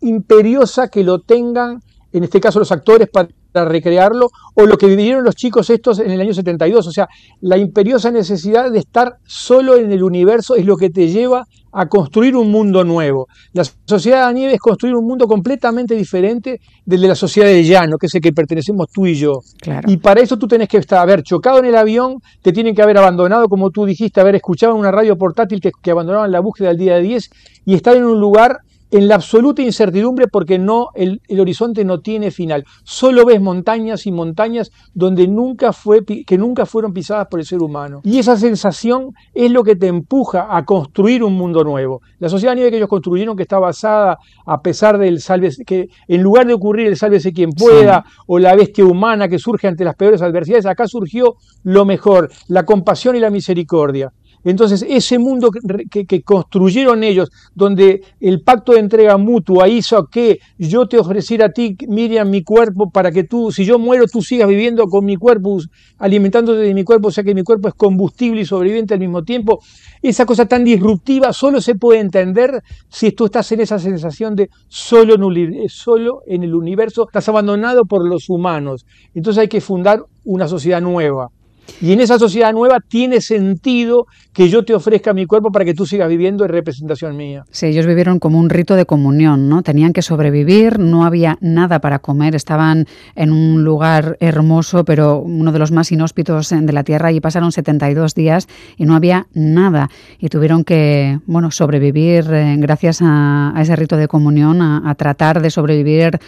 imperiosa 0.00 0.88
que 0.88 1.02
lo 1.02 1.20
tengan, 1.20 1.82
en 2.12 2.24
este 2.24 2.40
caso 2.40 2.58
los 2.58 2.72
actores, 2.72 3.08
para 3.08 3.28
recrearlo, 3.54 4.30
o 4.54 4.66
lo 4.66 4.76
que 4.78 4.86
vivieron 4.86 5.24
los 5.24 5.34
chicos 5.34 5.70
estos 5.70 5.98
en 5.98 6.10
el 6.10 6.20
año 6.20 6.34
72. 6.34 6.86
O 6.86 6.92
sea, 6.92 7.08
la 7.40 7.56
imperiosa 7.56 8.10
necesidad 8.10 8.70
de 8.70 8.78
estar 8.78 9.18
solo 9.24 9.76
en 9.76 9.92
el 9.92 10.02
universo 10.02 10.56
es 10.56 10.64
lo 10.64 10.76
que 10.76 10.90
te 10.90 11.08
lleva 11.08 11.46
a 11.72 11.88
construir 11.88 12.36
un 12.36 12.50
mundo 12.50 12.84
nuevo. 12.84 13.28
La 13.52 13.64
sociedad 13.86 14.28
de 14.28 14.34
nieve 14.34 14.54
es 14.54 14.60
construir 14.60 14.94
un 14.94 15.06
mundo 15.06 15.26
completamente 15.26 15.94
diferente 15.94 16.60
del 16.84 17.00
de 17.00 17.08
la 17.08 17.14
sociedad 17.14 17.48
de 17.48 17.64
llano, 17.64 17.96
que 17.96 18.06
es 18.06 18.14
el 18.14 18.20
que 18.20 18.32
pertenecemos 18.32 18.88
tú 18.92 19.06
y 19.06 19.14
yo. 19.14 19.40
Y 19.86 19.96
para 19.96 20.20
eso 20.20 20.36
tú 20.36 20.46
tenés 20.46 20.68
que 20.68 20.76
estar, 20.76 20.98
haber 20.98 21.22
chocado 21.22 21.58
en 21.58 21.64
el 21.64 21.76
avión, 21.76 22.18
te 22.42 22.52
tienen 22.52 22.74
que 22.74 22.82
haber 22.82 22.98
abandonado, 22.98 23.48
como 23.48 23.70
tú 23.70 23.86
dijiste, 23.86 24.20
haber 24.20 24.34
escuchado 24.34 24.74
en 24.74 24.80
una 24.80 24.90
radio 24.90 25.16
portátil 25.16 25.60
que, 25.60 25.70
que 25.82 25.90
abandonaban 25.90 26.30
la 26.30 26.40
búsqueda 26.40 26.68
del 26.68 26.78
día 26.78 26.96
de 26.96 27.02
10 27.02 27.30
y 27.64 27.74
estar 27.74 27.96
en 27.96 28.04
un 28.04 28.20
lugar 28.20 28.58
en 28.92 29.08
la 29.08 29.14
absoluta 29.14 29.62
incertidumbre 29.62 30.28
porque 30.28 30.58
no, 30.58 30.90
el, 30.94 31.20
horizonte 31.40 31.82
no 31.84 32.00
tiene 32.00 32.30
final. 32.30 32.64
Solo 32.84 33.24
ves 33.24 33.40
montañas 33.40 34.06
y 34.06 34.12
montañas 34.12 34.70
donde 34.92 35.26
nunca 35.26 35.72
fue, 35.72 36.04
que 36.04 36.38
nunca 36.38 36.66
fueron 36.66 36.92
pisadas 36.92 37.26
por 37.28 37.40
el 37.40 37.46
ser 37.46 37.62
humano. 37.62 38.02
Y 38.04 38.18
esa 38.18 38.36
sensación 38.36 39.14
es 39.32 39.50
lo 39.50 39.64
que 39.64 39.76
te 39.76 39.86
empuja 39.86 40.54
a 40.54 40.64
construir 40.66 41.24
un 41.24 41.32
mundo 41.32 41.64
nuevo. 41.64 42.02
La 42.18 42.28
sociedad 42.28 42.54
nieve 42.54 42.70
que 42.70 42.76
ellos 42.76 42.88
construyeron, 42.88 43.34
que 43.34 43.44
está 43.44 43.58
basada 43.58 44.18
a 44.44 44.60
pesar 44.60 44.98
del 44.98 45.20
salve, 45.20 45.50
que 45.66 45.88
en 46.06 46.22
lugar 46.22 46.46
de 46.46 46.52
ocurrir 46.52 46.86
el 46.86 46.98
sálvese 46.98 47.32
quien 47.32 47.50
pueda 47.52 48.04
o 48.26 48.38
la 48.38 48.54
bestia 48.54 48.84
humana 48.84 49.26
que 49.26 49.38
surge 49.38 49.68
ante 49.68 49.84
las 49.84 49.94
peores 49.94 50.20
adversidades, 50.20 50.66
acá 50.66 50.86
surgió 50.86 51.36
lo 51.62 51.86
mejor, 51.86 52.30
la 52.48 52.66
compasión 52.66 53.16
y 53.16 53.20
la 53.20 53.30
misericordia. 53.30 54.12
Entonces, 54.44 54.84
ese 54.88 55.18
mundo 55.18 55.50
que, 55.50 56.22
construyeron 56.22 57.04
ellos, 57.04 57.30
donde 57.54 58.02
el 58.20 58.42
pacto 58.42 58.72
de 58.72 58.80
entrega 58.80 59.16
mutua 59.16 59.68
hizo 59.68 60.06
que 60.06 60.40
yo 60.58 60.86
te 60.86 60.98
ofreciera 60.98 61.46
a 61.46 61.48
ti, 61.50 61.76
Miriam, 61.88 62.28
mi 62.28 62.42
cuerpo, 62.42 62.90
para 62.90 63.12
que 63.12 63.24
tú, 63.24 63.52
si 63.52 63.64
yo 63.64 63.78
muero, 63.78 64.06
tú 64.06 64.22
sigas 64.22 64.48
viviendo 64.48 64.86
con 64.86 65.04
mi 65.04 65.16
cuerpo, 65.16 65.58
alimentándote 65.98 66.60
de 66.60 66.74
mi 66.74 66.84
cuerpo, 66.84 67.08
o 67.08 67.10
sea 67.10 67.24
que 67.24 67.34
mi 67.34 67.42
cuerpo 67.42 67.68
es 67.68 67.74
combustible 67.74 68.40
y 68.40 68.44
sobreviviente 68.44 68.94
al 68.94 69.00
mismo 69.00 69.22
tiempo, 69.22 69.60
esa 70.00 70.26
cosa 70.26 70.46
tan 70.46 70.64
disruptiva 70.64 71.32
solo 71.32 71.60
se 71.60 71.74
puede 71.74 72.00
entender 72.00 72.62
si 72.88 73.12
tú 73.12 73.26
estás 73.26 73.50
en 73.52 73.60
esa 73.60 73.78
sensación 73.78 74.34
de 74.34 74.50
solo 74.68 75.14
en, 75.14 75.68
solo 75.68 76.22
en 76.26 76.42
el 76.42 76.54
universo, 76.54 77.06
estás 77.06 77.28
abandonado 77.28 77.84
por 77.84 78.06
los 78.06 78.28
humanos. 78.28 78.86
Entonces 79.14 79.42
hay 79.42 79.48
que 79.48 79.60
fundar 79.60 80.04
una 80.24 80.48
sociedad 80.48 80.80
nueva. 80.80 81.30
Y 81.80 81.92
en 81.92 82.00
esa 82.00 82.18
sociedad 82.18 82.52
nueva 82.52 82.78
tiene 82.80 83.20
sentido 83.20 84.06
que 84.32 84.48
yo 84.48 84.64
te 84.64 84.74
ofrezca 84.74 85.12
mi 85.12 85.26
cuerpo 85.26 85.52
para 85.52 85.64
que 85.64 85.74
tú 85.74 85.84
sigas 85.84 86.08
viviendo 86.08 86.44
en 86.44 86.50
representación 86.50 87.16
mía. 87.16 87.44
Sí, 87.50 87.66
ellos 87.66 87.86
vivieron 87.86 88.18
como 88.18 88.38
un 88.38 88.50
rito 88.50 88.76
de 88.76 88.86
comunión, 88.86 89.48
¿no? 89.48 89.62
Tenían 89.62 89.92
que 89.92 90.00
sobrevivir, 90.00 90.78
no 90.78 91.04
había 91.04 91.38
nada 91.40 91.80
para 91.80 91.98
comer, 91.98 92.34
estaban 92.34 92.86
en 93.14 93.32
un 93.32 93.64
lugar 93.64 94.16
hermoso, 94.20 94.84
pero 94.84 95.18
uno 95.18 95.52
de 95.52 95.58
los 95.58 95.72
más 95.72 95.92
inhóspitos 95.92 96.50
de 96.50 96.72
la 96.72 96.84
Tierra 96.84 97.12
y 97.12 97.20
pasaron 97.20 97.52
72 97.52 98.14
días 98.14 98.48
y 98.76 98.86
no 98.86 98.94
había 98.94 99.26
nada 99.34 99.90
y 100.18 100.28
tuvieron 100.28 100.64
que, 100.64 101.18
bueno, 101.26 101.50
sobrevivir 101.50 102.26
eh, 102.32 102.56
gracias 102.58 103.00
a, 103.02 103.54
ese 103.58 103.76
rito 103.76 103.96
de 103.96 104.08
comunión, 104.08 104.62
a 104.62 104.94
tratar 104.94 105.42
de 105.42 105.50
sobrevivir 105.50 106.18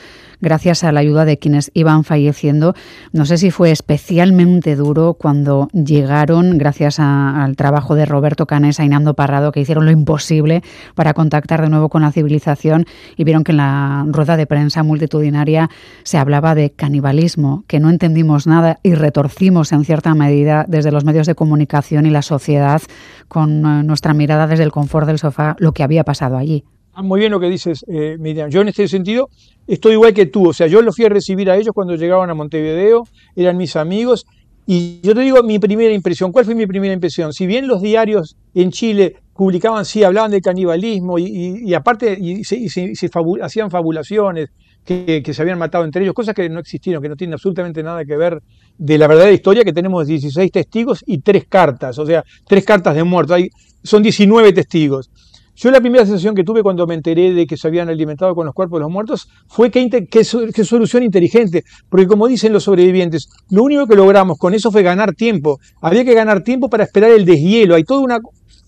gracias 0.44 0.85
a 0.85 0.92
la 0.92 1.00
ayuda 1.00 1.24
de 1.24 1.38
quienes 1.38 1.70
iban 1.74 2.04
falleciendo. 2.04 2.74
No 3.12 3.26
sé 3.26 3.38
si 3.38 3.50
fue 3.50 3.70
especialmente 3.72 4.76
duro 4.76 5.14
cuando 5.14 5.68
llegaron, 5.72 6.59
gracias 6.59 7.00
al 7.00 7.57
trabajo 7.57 7.94
de 7.94 8.07
Roberto 8.07 8.46
Canesa 8.46 8.85
y 8.85 8.88
Nando 8.88 9.14
Parrado, 9.14 9.50
que 9.50 9.61
hicieron 9.61 9.87
lo 9.87 9.90
imposible 9.90 10.62
para 10.94 11.14
contactar 11.14 11.62
de 11.62 11.70
nuevo 11.70 11.88
con 11.88 12.02
la 12.02 12.12
civilización 12.12 12.85
y 13.16 13.24
vieron 13.24 13.42
que 13.42 13.52
en 13.52 13.57
la 13.57 14.04
rueda 14.07 14.37
de 14.37 14.46
prensa 14.46 14.83
multitudinaria 14.83 15.70
se 16.02 16.18
hablaba 16.18 16.54
de 16.54 16.70
canibalismo, 16.70 17.64
que 17.66 17.80
no 17.80 17.88
entendimos 17.88 18.46
nada 18.46 18.78
y 18.83 18.94
retorcimos 18.94 19.72
en 19.72 19.85
cierta 19.85 20.14
medida 20.14 20.66
desde 20.68 20.92
los 20.92 21.04
medios 21.04 21.26
de 21.26 21.35
comunicación 21.35 22.07
y 22.07 22.11
la 22.11 22.22
sociedad 22.22 22.83
con 23.28 23.64
eh, 23.64 23.83
nuestra 23.83 24.12
mirada 24.12 24.46
desde 24.46 24.64
el 24.64 24.72
confort 24.72 25.07
del 25.07 25.18
sofá 25.18 25.57
lo 25.59 25.72
que 25.72 25.83
había 25.83 26.04
pasado 26.04 26.37
allí. 26.37 26.64
Ah, 26.94 27.02
muy 27.02 27.18
bien 27.18 27.33
lo 27.33 27.40
que 27.40 27.48
dices, 27.48 27.85
eh, 27.88 28.16
Miriam. 28.20 28.48
Yo 28.50 28.61
en 28.61 28.68
este 28.68 28.87
sentido 28.87 29.28
estoy 29.66 29.94
igual 29.94 30.14
que 30.14 30.26
tú. 30.26 30.48
O 30.48 30.52
sea, 30.52 30.68
yo 30.68 30.80
los 30.80 30.94
fui 30.94 31.04
a 31.04 31.09
recibir 31.09 31.50
a 31.50 31.57
ellos 31.57 31.72
cuando 31.74 31.96
llegaban 31.96 32.30
a 32.30 32.35
Montevideo, 32.35 33.09
eran 33.35 33.57
mis 33.57 33.74
amigos. 33.74 34.26
Y 34.66 35.00
yo 35.02 35.14
te 35.14 35.20
digo 35.20 35.42
mi 35.42 35.59
primera 35.59 35.92
impresión. 35.92 36.30
¿Cuál 36.30 36.44
fue 36.44 36.54
mi 36.54 36.66
primera 36.66 36.94
impresión? 36.94 37.33
Si 37.33 37.46
bien 37.46 37.66
los 37.66 37.83
diarios 37.83 38.37
en 38.54 38.70
Chile 38.70 39.16
publicaban, 39.35 39.85
sí, 39.85 40.04
hablaban 40.04 40.30
de 40.30 40.40
canibalismo 40.40 41.18
y, 41.18 41.74
aparte 41.74 42.16
y 42.18 42.44
se, 42.44 43.11
hacían 43.42 43.70
fabulaciones 43.70 44.50
que, 44.85 45.22
se 45.24 45.42
habían 45.42 45.59
matado 45.59 45.85
entre 45.85 46.02
ellos, 46.02 46.14
cosas 46.14 46.35
que 46.35 46.48
no 46.48 46.61
existieron, 46.61 47.02
que 47.02 47.09
no 47.09 47.16
tienen 47.16 47.35
absolutamente 47.35 47.83
nada 47.83 48.04
que 48.04 48.16
ver 48.16 48.40
de 48.78 48.98
la 48.98 49.09
verdadera 49.09 49.33
historia, 49.33 49.64
que 49.64 49.72
tenemos 49.72 50.07
16 50.07 50.52
testigos 50.52 51.02
y 51.07 51.18
tres 51.18 51.46
cartas, 51.48 51.98
o 51.98 52.07
sea, 52.07 52.22
tres 52.46 52.64
cartas 52.64 52.94
de 52.94 53.02
muerto. 53.02 53.35
Hay, 53.35 53.50
son 53.83 54.02
19 54.02 54.52
testigos. 54.52 55.11
Yo 55.57 55.71
la 55.71 55.81
primera 55.81 56.05
sensación 56.05 56.35
que 56.35 56.43
tuve 56.43 56.62
cuando 56.62 56.87
me 56.87 56.95
enteré 56.95 57.33
de 57.33 57.47
que 57.47 57.57
se 57.57 57.69
habían 57.69 57.88
alimentado 57.88 58.35
con 58.35 58.45
los 58.45 58.55
cuerpos 58.55 58.79
de 58.79 58.83
los 58.83 58.90
muertos 58.90 59.29
fue 59.47 59.71
que, 59.71 59.88
qué 60.11 60.25
solución 60.25 61.03
inteligente, 61.05 61.64
porque 61.88 62.07
como 62.09 62.27
dicen 62.27 62.53
los 62.53 62.64
sobrevivientes, 62.64 63.29
lo 63.51 63.62
único 63.62 63.87
que 63.87 63.95
logramos 63.95 64.37
con 64.38 64.53
eso 64.53 64.73
fue 64.73 64.83
ganar 64.83 65.14
tiempo. 65.14 65.61
Había 65.81 66.05
que 66.05 66.14
ganar 66.14 66.43
tiempo 66.43 66.69
para 66.69 66.85
esperar 66.85 67.12
el 67.12 67.25
deshielo. 67.25 67.77
Hay 67.77 67.85
toda 67.85 68.01
una 68.01 68.19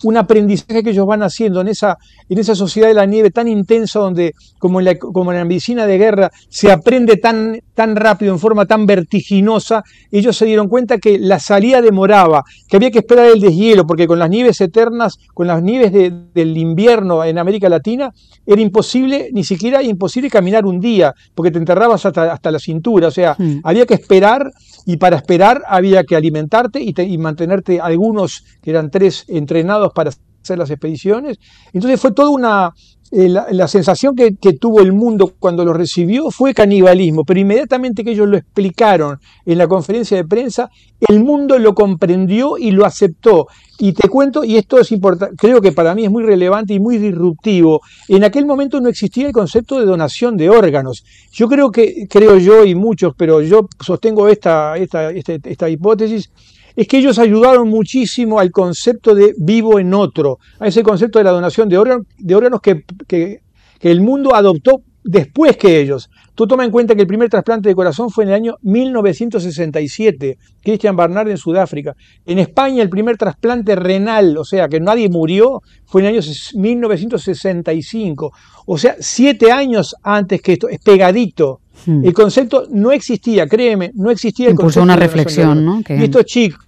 un 0.05 0.17
aprendizaje 0.17 0.83
que 0.83 0.91
ellos 0.91 1.07
van 1.07 1.23
haciendo 1.23 1.61
en 1.61 1.69
esa, 1.69 1.99
en 2.29 2.39
esa 2.39 2.55
sociedad 2.55 2.89
de 2.89 2.95
la 2.95 3.07
nieve 3.07 3.31
tan 3.31 3.49
intensa 3.49 3.99
donde, 3.99 4.35
como 4.59 4.81
en 4.81 4.87
la, 4.87 4.99
como 4.99 5.33
en 5.33 5.39
la 5.39 5.45
medicina 5.45 5.87
de 5.87 5.99
guerra, 5.99 6.31
se 6.49 6.71
aprende 6.71 7.17
tan, 7.17 7.61
tan 7.75 7.97
rápido, 7.97 8.33
en 8.33 8.39
forma 8.39 8.67
tan 8.67 8.87
vertiginosa, 8.87 9.83
ellos 10.11 10.37
se 10.37 10.47
dieron 10.47 10.69
cuenta 10.69 10.99
que 10.99 11.19
la 11.19 11.39
salida 11.39 11.81
demoraba, 11.81 12.45
que 12.69 12.77
había 12.77 12.91
que 12.91 12.99
esperar 12.99 13.27
el 13.27 13.41
deshielo, 13.41 13.87
porque 13.87 14.07
con 14.07 14.19
las 14.19 14.31
nieves 14.31 14.61
eternas, 14.61 15.19
con 15.35 15.47
las 15.47 15.63
nieves 15.63 15.93
del 15.93 16.57
invierno 16.57 17.25
en 17.25 17.39
América 17.39 17.69
Latina, 17.69 18.13
era 18.45 18.61
imposible, 18.61 19.31
ni 19.33 19.45
siquiera 19.45 19.83
imposible 19.83 20.31
caminar 20.31 20.67
un 20.67 20.81
día, 20.81 21.15
porque 21.35 21.51
te 21.51 21.59
enterrabas 21.59 22.05
hasta, 22.07 22.33
hasta 22.33 22.51
la 22.51 22.59
cintura, 22.59 23.09
o 23.09 23.11
sea, 23.11 23.35
hmm. 23.39 23.61
había 23.65 23.87
que 23.87 23.95
esperar 23.95 24.53
y 24.87 24.97
para 24.97 25.17
esperar 25.17 25.63
había 25.67 26.05
que 26.05 26.17
alimentarte 26.17 26.81
y, 26.81 26.95
y 26.99 27.19
mantenerte 27.19 27.81
algunos, 27.81 28.45
que 28.63 28.71
eran 28.71 28.91
tres, 28.91 29.25
entrenados 29.29 29.93
para 29.93 30.11
hacer 30.43 30.59
las 30.59 30.71
expediciones. 30.71 31.39
Entonces 31.73 32.01
fue 32.01 32.13
toda 32.13 32.31
una, 32.31 32.73
eh, 33.13 33.29
la, 33.29 33.69
sensación 33.69 34.17
que, 34.17 34.33
tuvo 34.55 34.81
el 34.81 34.93
mundo 34.93 35.33
cuando 35.39 35.65
lo 35.65 35.73
recibió 35.73 36.31
fue 36.31 36.55
canibalismo, 36.55 37.25
pero 37.25 37.39
inmediatamente 37.39 38.03
que 38.03 38.11
ellos 38.11 38.29
lo 38.29 38.37
explicaron 38.37 39.21
en 39.45 39.59
la 39.59 39.69
conferencia 39.69 40.17
de 40.17 40.25
prensa, 40.25 40.71
el 41.01 41.23
mundo 41.23 41.59
lo 41.59 41.75
comprendió 41.75 42.59
y 42.59 42.73
lo 42.73 42.85
aceptó. 42.85 43.47
Y 43.79 43.93
te 43.93 44.09
cuento, 44.09 44.43
y 44.43 44.57
esto 44.57 44.81
es 44.81 44.91
importante, 44.91 45.37
creo 45.37 45.61
que 45.61 45.71
para 45.71 45.95
mí 45.95 46.05
es 46.05 46.11
muy 46.11 46.25
relevante 46.25 46.75
y 46.75 46.81
muy 46.81 46.99
disruptivo, 46.99 47.81
en 48.09 48.25
aquel 48.25 48.47
momento 48.47 48.81
no 48.81 48.89
existía 48.89 49.27
el 49.27 49.33
concepto 49.33 49.79
de 49.79 49.87
donación 49.87 50.37
de 50.37 50.51
órganos. 50.51 51.05
Yo 51.31 51.49
creo 51.49 51.71
que, 51.71 52.07
creo 52.09 52.39
yo 52.39 52.65
y 52.65 52.75
muchos, 52.75 53.15
pero 53.17 53.41
yo 53.43 53.69
sostengo 53.81 54.29
esta, 54.29 54.77
esta, 54.79 55.11
esta, 55.11 55.35
esta 55.35 55.69
hipótesis, 55.69 56.31
es 56.77 56.87
que 56.87 56.99
ellos 56.99 57.19
ayudaron 57.19 57.69
muchísimo 57.69 58.39
al 58.39 58.51
concepto 58.51 59.15
de 59.15 59.35
vivo 59.39 59.81
en 59.81 59.95
otro, 59.95 60.39
a 60.61 60.69
ese 60.69 60.83
concepto 60.83 61.19
de 61.19 61.25
la 61.25 61.31
donación 61.31 61.69
de 61.69 61.79
órganos, 61.79 62.07
de 62.19 62.35
órganos 62.35 62.61
que, 62.61 62.85
que, 63.09 63.41
el 63.81 64.01
mundo 64.01 64.35
adoptó 64.35 64.83
después 65.05 65.57
que 65.57 65.81
ellos. 65.81 66.11
Tú 66.35 66.47
toma 66.47 66.65
en 66.65 66.71
cuenta 66.71 66.95
que 66.95 67.03
el 67.03 67.07
primer 67.07 67.31
trasplante 67.31 67.69
de 67.69 67.75
corazón 67.75 68.11
fue 68.11 68.25
en 68.25 68.31
el 68.31 68.35
año 68.35 68.57
1967, 68.63 70.37
Christian 70.63 70.97
Barnard 70.97 71.29
en 71.29 71.39
Sudáfrica. 71.39 71.95
En 72.27 72.41
España 72.41 72.83
el 72.83 72.91
primer 72.91 73.17
trasplante 73.17 73.77
renal, 73.77 74.37
o 74.37 74.45
sea, 74.45 74.69
que 74.69 74.81
nadie 74.81 75.09
murió, 75.09 75.63
fue 75.85 76.01
en 76.03 76.09
el 76.09 76.15
año 76.15 76.23
1965. 76.55 78.33
O 78.67 78.77
sea, 78.77 78.97
siete 78.99 79.53
años 79.53 79.95
antes 80.03 80.43
que 80.43 80.55
esto, 80.55 80.69
es 80.69 80.81
pegadito. 80.81 81.61
Hmm. 81.87 82.05
El 82.05 82.13
concepto 82.13 82.67
no 82.71 82.91
existía, 82.91 83.47
créeme, 83.47 83.93
no 83.95 84.11
existía 84.11 84.49
el 84.49 84.57
concepto. 84.57 84.83
una 84.83 84.97
reflexión, 84.97 85.65
¿no? 85.65 85.83
Y 85.89 86.03
estos 86.03 86.25
chicos, 86.25 86.66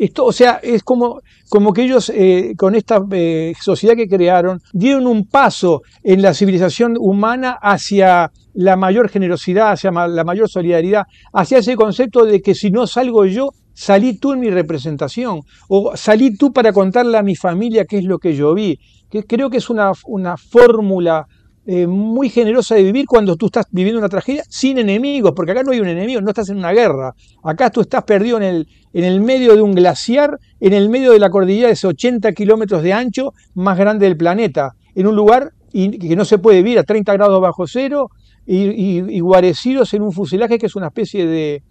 esto, 0.00 0.24
o 0.24 0.32
sea, 0.32 0.60
es 0.62 0.82
como, 0.82 1.20
como 1.50 1.74
que 1.74 1.82
ellos 1.82 2.10
eh, 2.14 2.54
con 2.56 2.74
esta 2.74 3.04
eh, 3.12 3.52
sociedad 3.60 3.94
que 3.94 4.08
crearon 4.08 4.62
dieron 4.72 5.06
un 5.06 5.26
paso 5.26 5.82
en 6.02 6.22
la 6.22 6.32
civilización 6.32 6.96
humana 6.98 7.58
hacia 7.60 8.32
la 8.54 8.76
mayor 8.76 9.10
generosidad, 9.10 9.72
hacia 9.72 9.90
la 9.90 10.24
mayor 10.24 10.48
solidaridad, 10.48 11.04
hacia 11.34 11.58
ese 11.58 11.76
concepto 11.76 12.24
de 12.24 12.40
que 12.40 12.54
si 12.54 12.70
no 12.70 12.86
salgo 12.86 13.26
yo, 13.26 13.50
salí 13.74 14.18
tú 14.18 14.32
en 14.32 14.40
mi 14.40 14.48
representación, 14.48 15.42
o 15.68 15.94
salí 15.96 16.34
tú 16.34 16.50
para 16.50 16.72
contarle 16.72 17.18
a 17.18 17.22
mi 17.22 17.36
familia 17.36 17.84
qué 17.84 17.98
es 17.98 18.04
lo 18.04 18.18
que 18.18 18.34
yo 18.34 18.54
vi. 18.54 18.78
Que 19.10 19.24
creo 19.24 19.50
que 19.50 19.58
es 19.58 19.68
una, 19.68 19.92
una 20.06 20.38
fórmula 20.38 21.26
eh, 21.66 21.86
muy 21.86 22.30
generosa 22.30 22.74
de 22.74 22.82
vivir 22.82 23.06
cuando 23.06 23.36
tú 23.36 23.46
estás 23.46 23.66
viviendo 23.70 23.98
una 23.98 24.08
tragedia 24.08 24.42
sin 24.48 24.78
enemigos, 24.78 25.32
porque 25.36 25.52
acá 25.52 25.62
no 25.62 25.72
hay 25.72 25.80
un 25.80 25.88
enemigo, 25.88 26.20
no 26.20 26.30
estás 26.30 26.48
en 26.48 26.56
una 26.56 26.72
guerra. 26.72 27.14
Acá 27.42 27.70
tú 27.70 27.82
estás 27.82 28.02
perdido 28.04 28.38
en 28.38 28.42
el, 28.42 28.68
en 28.94 29.04
el 29.04 29.20
medio 29.20 29.54
de 29.54 29.62
un 29.62 29.74
glaciar, 29.74 30.38
en 30.58 30.72
el 30.72 30.88
medio 30.88 31.12
de 31.12 31.18
la 31.18 31.28
cordillera 31.28 31.68
de 31.68 31.74
esos 31.74 31.90
80 31.90 32.32
kilómetros 32.32 32.82
de 32.82 32.94
ancho 32.94 33.34
más 33.54 33.76
grande 33.76 34.06
del 34.06 34.16
planeta, 34.16 34.74
en 34.94 35.06
un 35.06 35.14
lugar 35.14 35.52
que 35.72 36.16
no 36.16 36.24
se 36.24 36.38
puede 36.38 36.62
vivir 36.62 36.78
a 36.78 36.82
30 36.82 37.12
grados 37.12 37.40
bajo 37.40 37.66
cero 37.66 38.10
y, 38.46 39.20
guarecidos 39.20 39.94
en 39.94 40.02
un 40.02 40.12
fuselaje 40.12 40.58
que 40.58 40.66
es 40.66 40.74
una 40.74 40.88
especie 40.88 41.26
de, 41.26 41.62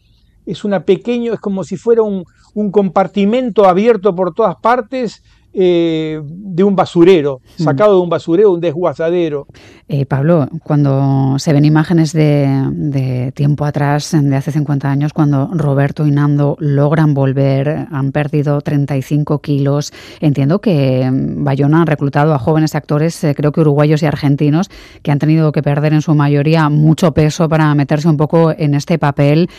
es 0.46 0.64
una 0.64 0.86
pequeño, 0.86 1.34
es 1.34 1.40
como 1.40 1.64
si 1.64 1.76
fuera 1.76 2.04
un, 2.04 2.24
un 2.54 2.72
compartimento 2.72 3.66
abierto 3.66 4.16
por 4.16 4.34
todas 4.34 4.56
partes 4.58 5.24
eh, 5.54 6.22
de 6.24 6.64
un 6.64 6.76
basurero, 6.76 7.42
mm. 7.58 7.64
sacado 7.64 7.96
de 7.96 8.02
un 8.02 8.10
basurero, 8.10 8.52
un 8.54 8.62
desguazadero. 8.62 9.48
Eh, 9.88 10.06
Pablo, 10.06 10.48
cuando 10.64 11.40
se 11.40 11.54
ven 11.54 11.66
imágenes 11.66 12.14
de, 12.14 13.32
tiempo 13.36 13.66
atrás, 13.66 14.12
de 14.12 14.36
hace 14.36 14.52
50 14.52 14.90
años, 14.90 15.14
cuando 15.14 15.50
Roberto 15.52 16.06
y 16.06 16.12
Nando 16.12 16.56
logran 16.60 17.14
volver, 17.14 17.88
han 17.92 18.12
perdido 18.12 18.62
35 18.62 19.40
kilos, 19.40 19.92
entiendo 20.20 20.60
que 20.62 21.10
Bayona 21.12 21.82
ha 21.82 21.86
reclutado 21.86 22.34
a 22.34 22.40
jóvenes 22.40 22.76
actores, 22.76 23.24
eh, 23.24 23.34
creo 23.36 23.52
que 23.52 23.62
uruguayos 23.62 24.04
y 24.04 24.06
argentinos, 24.06 24.70
que 25.02 25.12
han 25.12 25.20
tenido 25.20 25.52
que 25.52 25.64
perder 25.64 25.94
en 25.94 26.02
su 26.02 26.14
mayoría 26.14 26.70
mucho 26.70 27.12
peso 27.14 27.50
para 27.50 27.74
meterse 27.74 28.08
un 28.08 28.18
poco 28.18 28.52
en 28.56 28.76
este 28.76 29.00
papel. 29.00 29.50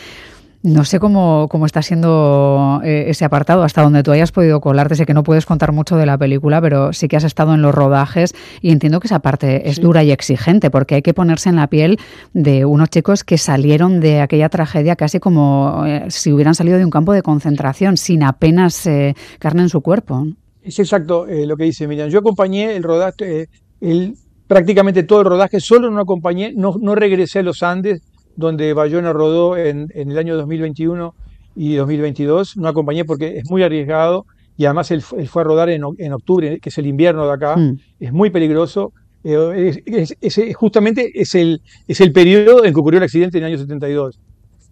No 0.63 0.85
sé 0.85 0.99
cómo, 0.99 1.47
cómo 1.49 1.65
está 1.65 1.81
siendo 1.81 2.81
eh, 2.83 3.05
ese 3.07 3.25
apartado, 3.25 3.63
hasta 3.63 3.81
donde 3.81 4.03
tú 4.03 4.11
hayas 4.11 4.31
podido 4.31 4.61
colarte. 4.61 4.95
Sé 4.95 5.07
que 5.07 5.13
no 5.15 5.23
puedes 5.23 5.47
contar 5.47 5.71
mucho 5.71 5.95
de 5.95 6.05
la 6.05 6.19
película, 6.19 6.61
pero 6.61 6.93
sí 6.93 7.07
que 7.07 7.17
has 7.17 7.23
estado 7.23 7.55
en 7.55 7.63
los 7.63 7.73
rodajes 7.73 8.35
y 8.61 8.71
entiendo 8.71 8.99
que 8.99 9.07
esa 9.07 9.19
parte 9.19 9.69
es 9.69 9.81
dura 9.81 10.03
y 10.03 10.11
exigente, 10.11 10.69
porque 10.69 10.95
hay 10.95 11.01
que 11.01 11.15
ponerse 11.15 11.49
en 11.49 11.55
la 11.55 11.65
piel 11.65 11.97
de 12.33 12.65
unos 12.65 12.89
chicos 12.89 13.23
que 13.23 13.39
salieron 13.39 14.01
de 14.01 14.21
aquella 14.21 14.49
tragedia 14.49 14.95
casi 14.95 15.19
como 15.19 15.83
eh, 15.87 16.05
si 16.09 16.31
hubieran 16.31 16.53
salido 16.53 16.77
de 16.77 16.85
un 16.85 16.91
campo 16.91 17.11
de 17.13 17.23
concentración, 17.23 17.97
sin 17.97 18.21
apenas 18.21 18.85
eh, 18.85 19.15
carne 19.39 19.63
en 19.63 19.69
su 19.69 19.81
cuerpo. 19.81 20.27
Es 20.61 20.77
exacto 20.77 21.25
lo 21.27 21.57
que 21.57 21.63
dice 21.63 21.87
Miriam. 21.87 22.09
Yo 22.09 22.19
acompañé 22.19 22.75
el 22.75 22.83
rodaje, 22.83 23.49
el, 23.79 24.13
prácticamente 24.45 25.01
todo 25.01 25.21
el 25.21 25.25
rodaje, 25.25 25.59
solo 25.59 25.89
no 25.89 26.01
acompañé, 26.01 26.53
no, 26.55 26.75
no 26.79 26.93
regresé 26.93 27.39
a 27.39 27.43
los 27.43 27.63
Andes 27.63 28.03
donde 28.35 28.73
Bayona 28.73 29.13
rodó 29.13 29.57
en, 29.57 29.91
el 29.93 30.17
año 30.17 30.35
2021 30.37 31.13
y 31.55 31.75
2022. 31.75 32.57
No 32.57 32.67
acompañé 32.67 33.05
porque 33.05 33.37
es 33.37 33.49
muy 33.49 33.63
arriesgado 33.63 34.25
y 34.57 34.65
además 34.65 34.91
él, 34.91 35.01
fue 35.01 35.41
a 35.41 35.45
rodar 35.45 35.69
en, 35.69 35.83
octubre, 35.83 36.59
que 36.59 36.69
es 36.69 36.77
el 36.77 36.87
invierno 36.87 37.25
de 37.25 37.33
acá. 37.33 37.55
Mm. 37.57 37.79
Es 37.99 38.13
muy 38.13 38.29
peligroso. 38.29 38.93
Eh, 39.23 39.83
es, 39.85 40.55
justamente 40.55 41.11
es 41.13 41.35
el, 41.35 41.61
es 41.87 42.01
el 42.01 42.11
periodo 42.11 42.65
en 42.65 42.73
que 42.73 42.79
ocurrió 42.79 42.97
el 42.97 43.03
accidente 43.03 43.37
en 43.37 43.43
el 43.43 43.51
año 43.51 43.57
72. 43.57 44.19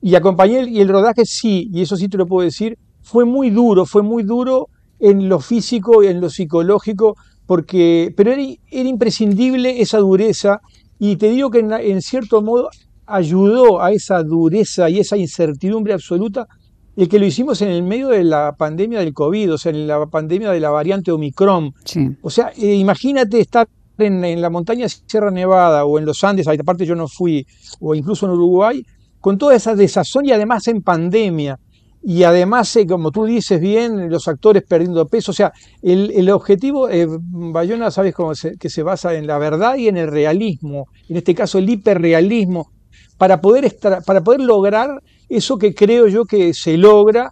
Y 0.01 0.15
acompañé 0.15 0.69
y 0.69 0.79
el 0.79 0.87
rodaje 0.87 1.25
sí, 1.25 1.69
y 1.73 1.81
eso 1.81 1.97
sí 1.97 2.07
te 2.07 2.17
lo 2.17 2.25
puedo 2.25 2.45
decir, 2.45 2.77
fue 3.01 3.25
muy 3.25 3.49
duro, 3.49 3.85
fue 3.85 4.01
muy 4.01 4.23
duro 4.23 4.69
en 4.99 5.29
lo 5.29 5.39
físico 5.39 6.03
y 6.03 6.07
en 6.07 6.21
lo 6.21 6.29
psicológico, 6.29 7.15
porque, 7.45 8.13
pero 8.15 8.31
era, 8.31 8.41
imprescindible 8.69 9.81
esa 9.81 9.97
dureza. 9.97 10.61
Y 10.99 11.15
te 11.15 11.29
digo 11.29 11.49
que 11.49 11.59
en 11.59 12.01
cierto 12.01 12.41
modo 12.41 12.69
ayudó 13.09 13.81
a 13.81 13.91
esa 13.91 14.23
dureza 14.23 14.89
y 14.89 14.99
esa 14.99 15.17
incertidumbre 15.17 15.93
absoluta 15.93 16.47
el 16.95 17.07
que 17.07 17.17
lo 17.17 17.25
hicimos 17.25 17.61
en 17.61 17.69
el 17.69 17.81
medio 17.81 18.09
de 18.09 18.25
la 18.25 18.55
pandemia 18.57 18.99
del 18.99 19.13
COVID, 19.13 19.53
o 19.53 19.57
sea, 19.57 19.71
en 19.71 19.87
la 19.87 20.05
pandemia 20.07 20.51
de 20.51 20.59
la 20.59 20.69
variante 20.69 21.13
Omicron. 21.13 21.73
O 22.21 22.29
sea, 22.29 22.51
eh, 22.57 22.75
imagínate 22.75 23.39
estar 23.39 23.69
en, 23.97 24.41
la 24.41 24.49
montaña 24.49 24.87
Sierra 24.89 25.31
Nevada 25.31 25.85
o 25.85 25.97
en 25.97 26.05
los 26.05 26.21
Andes, 26.25 26.45
aparte 26.47 26.85
yo 26.85 26.95
no 26.95 27.07
fui, 27.07 27.47
o 27.79 27.95
incluso 27.95 28.25
en 28.25 28.33
Uruguay, 28.33 28.83
con 29.21 29.37
toda 29.37 29.55
esa 29.55 29.75
desazón 29.75 30.25
y 30.25 30.33
además 30.33 30.67
en 30.67 30.81
pandemia. 30.81 31.57
Y 32.03 32.23
además, 32.23 32.75
eh, 32.75 32.85
como 32.85 33.11
tú 33.11 33.23
dices 33.23 33.61
bien, 33.61 34.09
los 34.09 34.27
actores 34.27 34.63
perdiendo 34.63 35.07
peso. 35.07 35.31
O 35.31 35.33
sea, 35.33 35.53
el, 35.81 36.29
objetivo, 36.29 36.89
eh, 36.89 37.07
Bayona, 37.09 37.91
sabes 37.91 38.13
cómo 38.13 38.33
que 38.59 38.69
se 38.69 38.83
basa 38.83 39.13
en 39.15 39.25
la 39.25 39.37
verdad 39.37 39.75
y 39.75 39.87
en 39.87 39.95
el 39.95 40.09
realismo. 40.09 40.87
En 41.07 41.15
este 41.15 41.33
caso, 41.33 41.59
el 41.59 41.69
hiperrealismo 41.69 42.71
para 43.19 43.41
poder, 43.41 43.77
para 44.05 44.23
poder 44.23 44.39
lograr 44.39 45.03
eso 45.27 45.57
que 45.59 45.75
creo 45.75 46.07
yo 46.07 46.23
que 46.23 46.53
se 46.53 46.77
logra, 46.77 47.31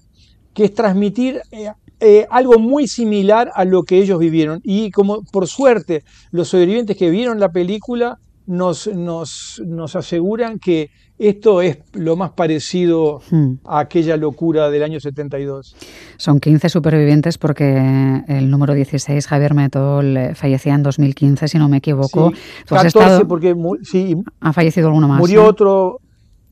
que 0.54 0.66
es 0.66 0.74
transmitir 0.74 1.42
eh, 1.52 1.72
eh, 2.02 2.28
algo 2.30 2.60
muy 2.60 2.88
similar 2.88 3.50
a 3.56 3.64
lo 3.64 3.84
que 3.84 3.98
ellos 3.98 4.20
vivieron. 4.20 4.60
Y 4.66 4.92
como 4.92 5.24
por 5.24 5.48
suerte 5.48 6.04
los 6.32 6.50
sobrevivientes 6.50 6.98
que 6.98 7.10
vieron 7.10 7.40
la 7.40 7.54
película 7.54 8.20
nos, 8.46 8.88
nos, 8.88 9.62
nos 9.66 9.96
aseguran 9.96 10.60
que 10.60 10.90
esto 11.20 11.62
es 11.62 11.80
lo 11.94 12.16
más 12.16 12.32
parecido 12.32 13.22
hmm. 13.32 13.54
a 13.66 13.80
aquella 13.80 14.18
locura 14.18 14.70
del 14.70 14.84
año 14.84 15.00
72. 15.00 15.76
Son 16.18 16.40
15 16.40 16.70
supervivientes 16.70 17.38
porque 17.38 18.24
el 18.28 18.52
número 18.52 18.74
16, 18.74 19.26
Javier 19.26 19.54
Metol, 19.54 20.18
eh, 20.18 20.36
fallecía 20.36 20.76
en 20.76 20.84
2015, 20.84 21.48
si 21.48 21.58
no 21.58 21.70
me 21.70 21.78
equivoco. 21.78 22.32
Sí, 22.32 22.66
14 22.68 23.26
porque 23.26 23.56
sí, 23.84 24.16
ha 24.42 24.54
fallecido 24.54 24.88
alguno 24.88 25.08
más. 25.08 25.20
Murió 25.20 25.46
otro, 25.46 26.00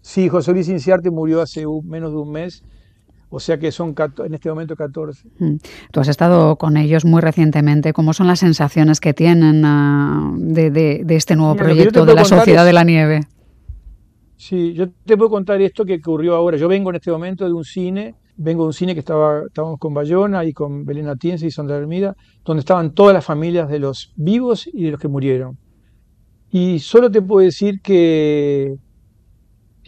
sí, 0.01 0.29
José 0.29 0.51
Luis 0.51 0.67
Inciarte 0.67 1.11
murió 1.11 1.41
hace 1.41 1.63
menos 1.83 2.11
de 2.11 2.17
un 2.17 2.31
mes. 2.31 2.63
O 3.29 3.39
sea 3.39 3.59
que 3.59 3.71
son 3.71 3.93
en 4.23 4.33
este 4.33 4.49
momento 4.49 4.75
14. 4.75 5.27
Hmm. 5.39 5.55
Tú 5.91 5.99
has 5.99 6.07
estado 6.07 6.55
con 6.55 6.77
ellos 6.77 7.05
muy 7.05 7.21
recientemente. 7.21 7.91
¿Cómo 7.91 8.13
son 8.13 8.27
las 8.27 8.39
sensaciones 8.39 8.99
que 8.99 9.13
tienen 9.13 9.63
ah, 9.65 10.31
de, 10.37 11.03
este 11.09 11.35
nuevo 11.35 11.55
proyecto 11.55 12.05
de 12.05 12.13
la 12.13 12.23
Sociedad 12.23 12.65
de 12.65 12.73
la 12.73 12.83
Nieve? 12.83 13.27
Sí, 14.37 14.73
yo 14.73 14.89
te 15.05 15.15
puedo 15.15 15.29
contar 15.29 15.61
esto 15.61 15.85
que 15.85 15.95
ocurrió 15.95 16.35
ahora. 16.35 16.57
Yo 16.57 16.67
vengo 16.67 16.89
en 16.89 16.97
este 16.97 17.11
momento 17.11 17.45
de 17.45 17.53
un 17.53 17.63
cine, 17.63 18.15
vengo 18.35 18.63
de 18.63 18.67
un 18.67 18.73
cine 18.73 18.93
que 18.93 18.99
estaba, 18.99 19.43
estábamos 19.47 19.79
con 19.79 19.93
Bayona 19.93 20.43
y 20.43 20.53
con 20.53 20.83
Belén 20.85 21.07
Atiense 21.07 21.47
y 21.47 21.51
Sandra 21.51 21.77
Hermida, 21.77 22.15
donde 22.43 22.59
estaban 22.59 22.93
todas 22.93 23.13
las 23.13 23.23
familias 23.23 23.69
de 23.69 23.79
los 23.79 24.11
vivos 24.15 24.67
y 24.67 24.83
de 24.83 24.91
los 24.91 24.99
que 24.99 25.07
murieron. 25.07 25.57
Y 26.51 26.79
solo 26.79 27.09
te 27.09 27.21
puedo 27.21 27.45
decir 27.45 27.81
que, 27.81 28.77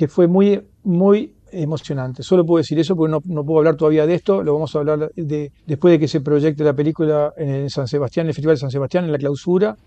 fue 0.07 0.27
muy, 0.27 0.61
muy 0.83 1.33
emocionante. 1.51 2.23
Solo 2.23 2.45
puedo 2.45 2.57
decir 2.57 2.79
eso 2.79 2.95
porque 2.95 3.11
no, 3.25 3.45
puedo 3.45 3.59
hablar 3.59 3.75
todavía 3.75 4.05
de 4.05 4.15
esto, 4.15 4.43
lo 4.43 4.53
vamos 4.53 4.75
a 4.75 4.79
hablar 4.79 5.11
de, 5.15 5.51
después 5.65 5.93
de 5.93 5.99
que 5.99 6.07
se 6.07 6.21
proyecte 6.21 6.63
la 6.63 6.73
película 6.73 7.33
en 7.37 7.69
San 7.69 7.87
Sebastián, 7.87 8.25
en 8.25 8.29
el 8.29 8.33
Festival 8.33 8.55
de 8.55 8.61
San 8.61 8.71
Sebastián, 8.71 9.05
en 9.05 9.11
la 9.11 9.17
clausura, 9.17 9.77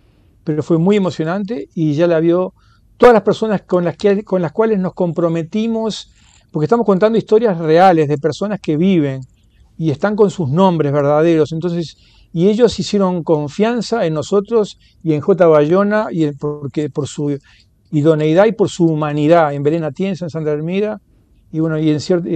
pero 0.44 0.62
fue 0.62 0.78
muy 0.78 0.96
emocionante 0.96 1.68
y 1.74 1.94
ya 1.94 2.06
la 2.06 2.20
vio 2.20 2.54
todas 3.00 3.14
las 3.14 3.22
personas 3.22 3.62
con 3.62 3.82
las, 3.82 3.96
que, 3.96 4.22
con 4.24 4.42
las 4.42 4.52
cuales 4.52 4.78
nos 4.78 4.92
comprometimos, 4.92 6.12
porque 6.52 6.66
estamos 6.66 6.84
contando 6.84 7.16
historias 7.16 7.56
reales 7.56 8.08
de 8.08 8.18
personas 8.18 8.60
que 8.60 8.76
viven 8.76 9.22
y 9.78 9.90
están 9.90 10.14
con 10.14 10.30
sus 10.30 10.50
nombres 10.50 10.92
verdaderos. 10.92 11.52
Entonces, 11.52 11.96
y 12.34 12.48
ellos 12.48 12.78
hicieron 12.78 13.24
confianza 13.24 14.04
en 14.04 14.12
nosotros 14.12 14.78
y 15.02 15.14
en 15.14 15.22
J. 15.22 15.46
Bayona 15.46 16.08
y 16.10 16.30
porque, 16.32 16.90
por 16.90 17.08
su 17.08 17.38
idoneidad 17.90 18.44
y 18.44 18.52
por 18.52 18.68
su 18.68 18.84
humanidad, 18.84 19.54
en 19.54 19.62
Belén 19.62 19.84
Atienza, 19.84 20.26
en 20.26 20.30
Santa 20.30 20.50
Hermida. 20.50 21.00
Y 21.50 21.60
bueno, 21.60 21.78
y 21.78 21.88
en 21.88 22.00
cierto, 22.00 22.28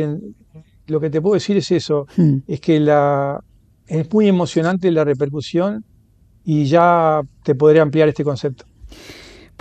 lo 0.87 0.99
que 0.99 1.11
te 1.11 1.21
puedo 1.21 1.35
decir 1.35 1.59
es 1.59 1.71
eso, 1.73 2.07
hmm. 2.17 2.37
es 2.49 2.61
que 2.61 2.81
la, 2.81 3.45
es 3.87 4.11
muy 4.11 4.29
emocionante 4.29 4.91
la 4.91 5.05
repercusión 5.05 5.85
y 6.43 6.65
ya 6.65 7.21
te 7.43 7.55
podré 7.55 7.81
ampliar 7.81 8.09
este 8.09 8.25
concepto. 8.25 8.65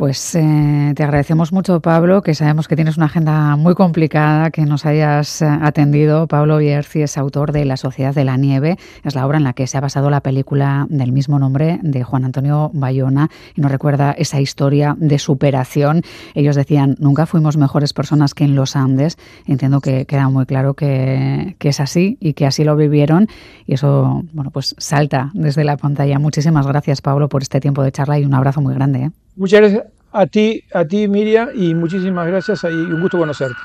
Pues 0.04 0.36
eh, 0.36 0.91
te 0.97 1.04
agradecemos 1.04 1.54
mucho, 1.54 1.80
Pablo, 1.80 2.24
que 2.24 2.36
sabemos 2.36 2.68
que 2.68 2.76
tienes 2.76 2.97
una 2.97 3.06
agenda 3.06 3.56
muy 3.56 3.74
complicada, 3.74 4.51
que 4.51 4.66
nos 4.66 4.86
hayas 4.86 5.41
eh, 5.41 5.45
atendido. 5.45 6.28
Pablo 6.28 6.58
Bierzi 6.58 7.04
es 7.04 7.18
autor 7.18 7.54
de 7.54 7.64
La 7.64 7.78
Sociedad 7.78 8.14
de 8.14 8.26
la 8.26 8.36
Nieve. 8.36 8.78
Es 9.06 9.16
la 9.16 9.26
obra 9.26 9.38
en 9.38 9.45
la 9.45 9.54
que 9.54 9.66
se 9.66 9.78
ha 9.78 9.80
basado 9.80 10.10
la 10.10 10.20
película 10.20 10.88
del 10.89 11.14
mismo 11.14 11.39
nombre 11.39 11.80
de 11.82 12.04
Juan 12.04 12.26
Antonio 12.26 12.70
Bayona 12.74 13.30
y 13.56 13.62
nos 13.62 13.72
recuerda 13.72 14.12
esa 14.12 14.41
historia 14.41 14.93
de 14.99 15.20
superación. 15.20 16.01
Ellos 16.34 16.58
decían, 16.58 16.97
nunca 16.99 17.26
fuimos 17.26 17.56
mejores 17.56 17.93
personas 17.93 18.34
que 18.34 18.43
en 18.43 18.56
los 18.56 18.76
Andes. 18.76 19.18
Entiendo 19.47 19.80
que 19.80 20.06
queda 20.06 20.28
muy 20.28 20.45
claro 20.45 20.74
que, 20.74 21.56
es 21.62 21.80
así 21.80 22.18
y 22.20 22.34
que 22.34 22.45
así 22.45 22.66
lo 22.66 22.76
vivieron 22.76 23.30
y 23.66 23.76
eso, 23.76 24.22
bueno, 24.34 24.51
pues 24.51 24.76
salta 24.78 25.32
desde 25.34 25.64
la 25.64 25.78
pantalla. 25.78 26.20
Muchísimas 26.20 26.68
gracias, 26.68 26.99
Pablo, 26.99 27.30
por 27.30 27.41
este 27.41 27.62
tiempo 27.62 27.84
de 27.84 27.93
charla 27.93 28.20
y 28.20 28.26
un 28.26 28.34
abrazo 28.34 28.60
muy 28.60 28.74
grande. 28.74 29.04
¿eh? 29.04 29.12
Muchas 29.36 29.62
gracias 29.62 29.84
a 30.12 30.26
ti, 30.28 30.64
a 30.74 30.86
ti 30.86 31.08
Miriam, 31.08 31.50
y 31.54 31.74
muchísimas 31.74 32.28
gracias 32.28 32.64
y 32.64 32.68
un 32.68 33.02
gusto 33.02 33.18
conocerte. 33.18 33.58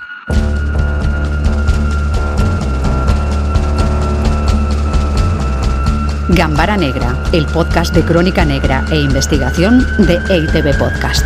Gambara 6.31 6.77
Negra, 6.77 7.17
el 7.33 7.47
podcast 7.47 7.95
de 7.95 8.03
crónica 8.03 8.45
negra 8.45 8.85
e 8.91 8.97
investigación 9.01 9.81
de 10.07 10.19
EITB 10.29 10.79
Podcast. 10.79 11.25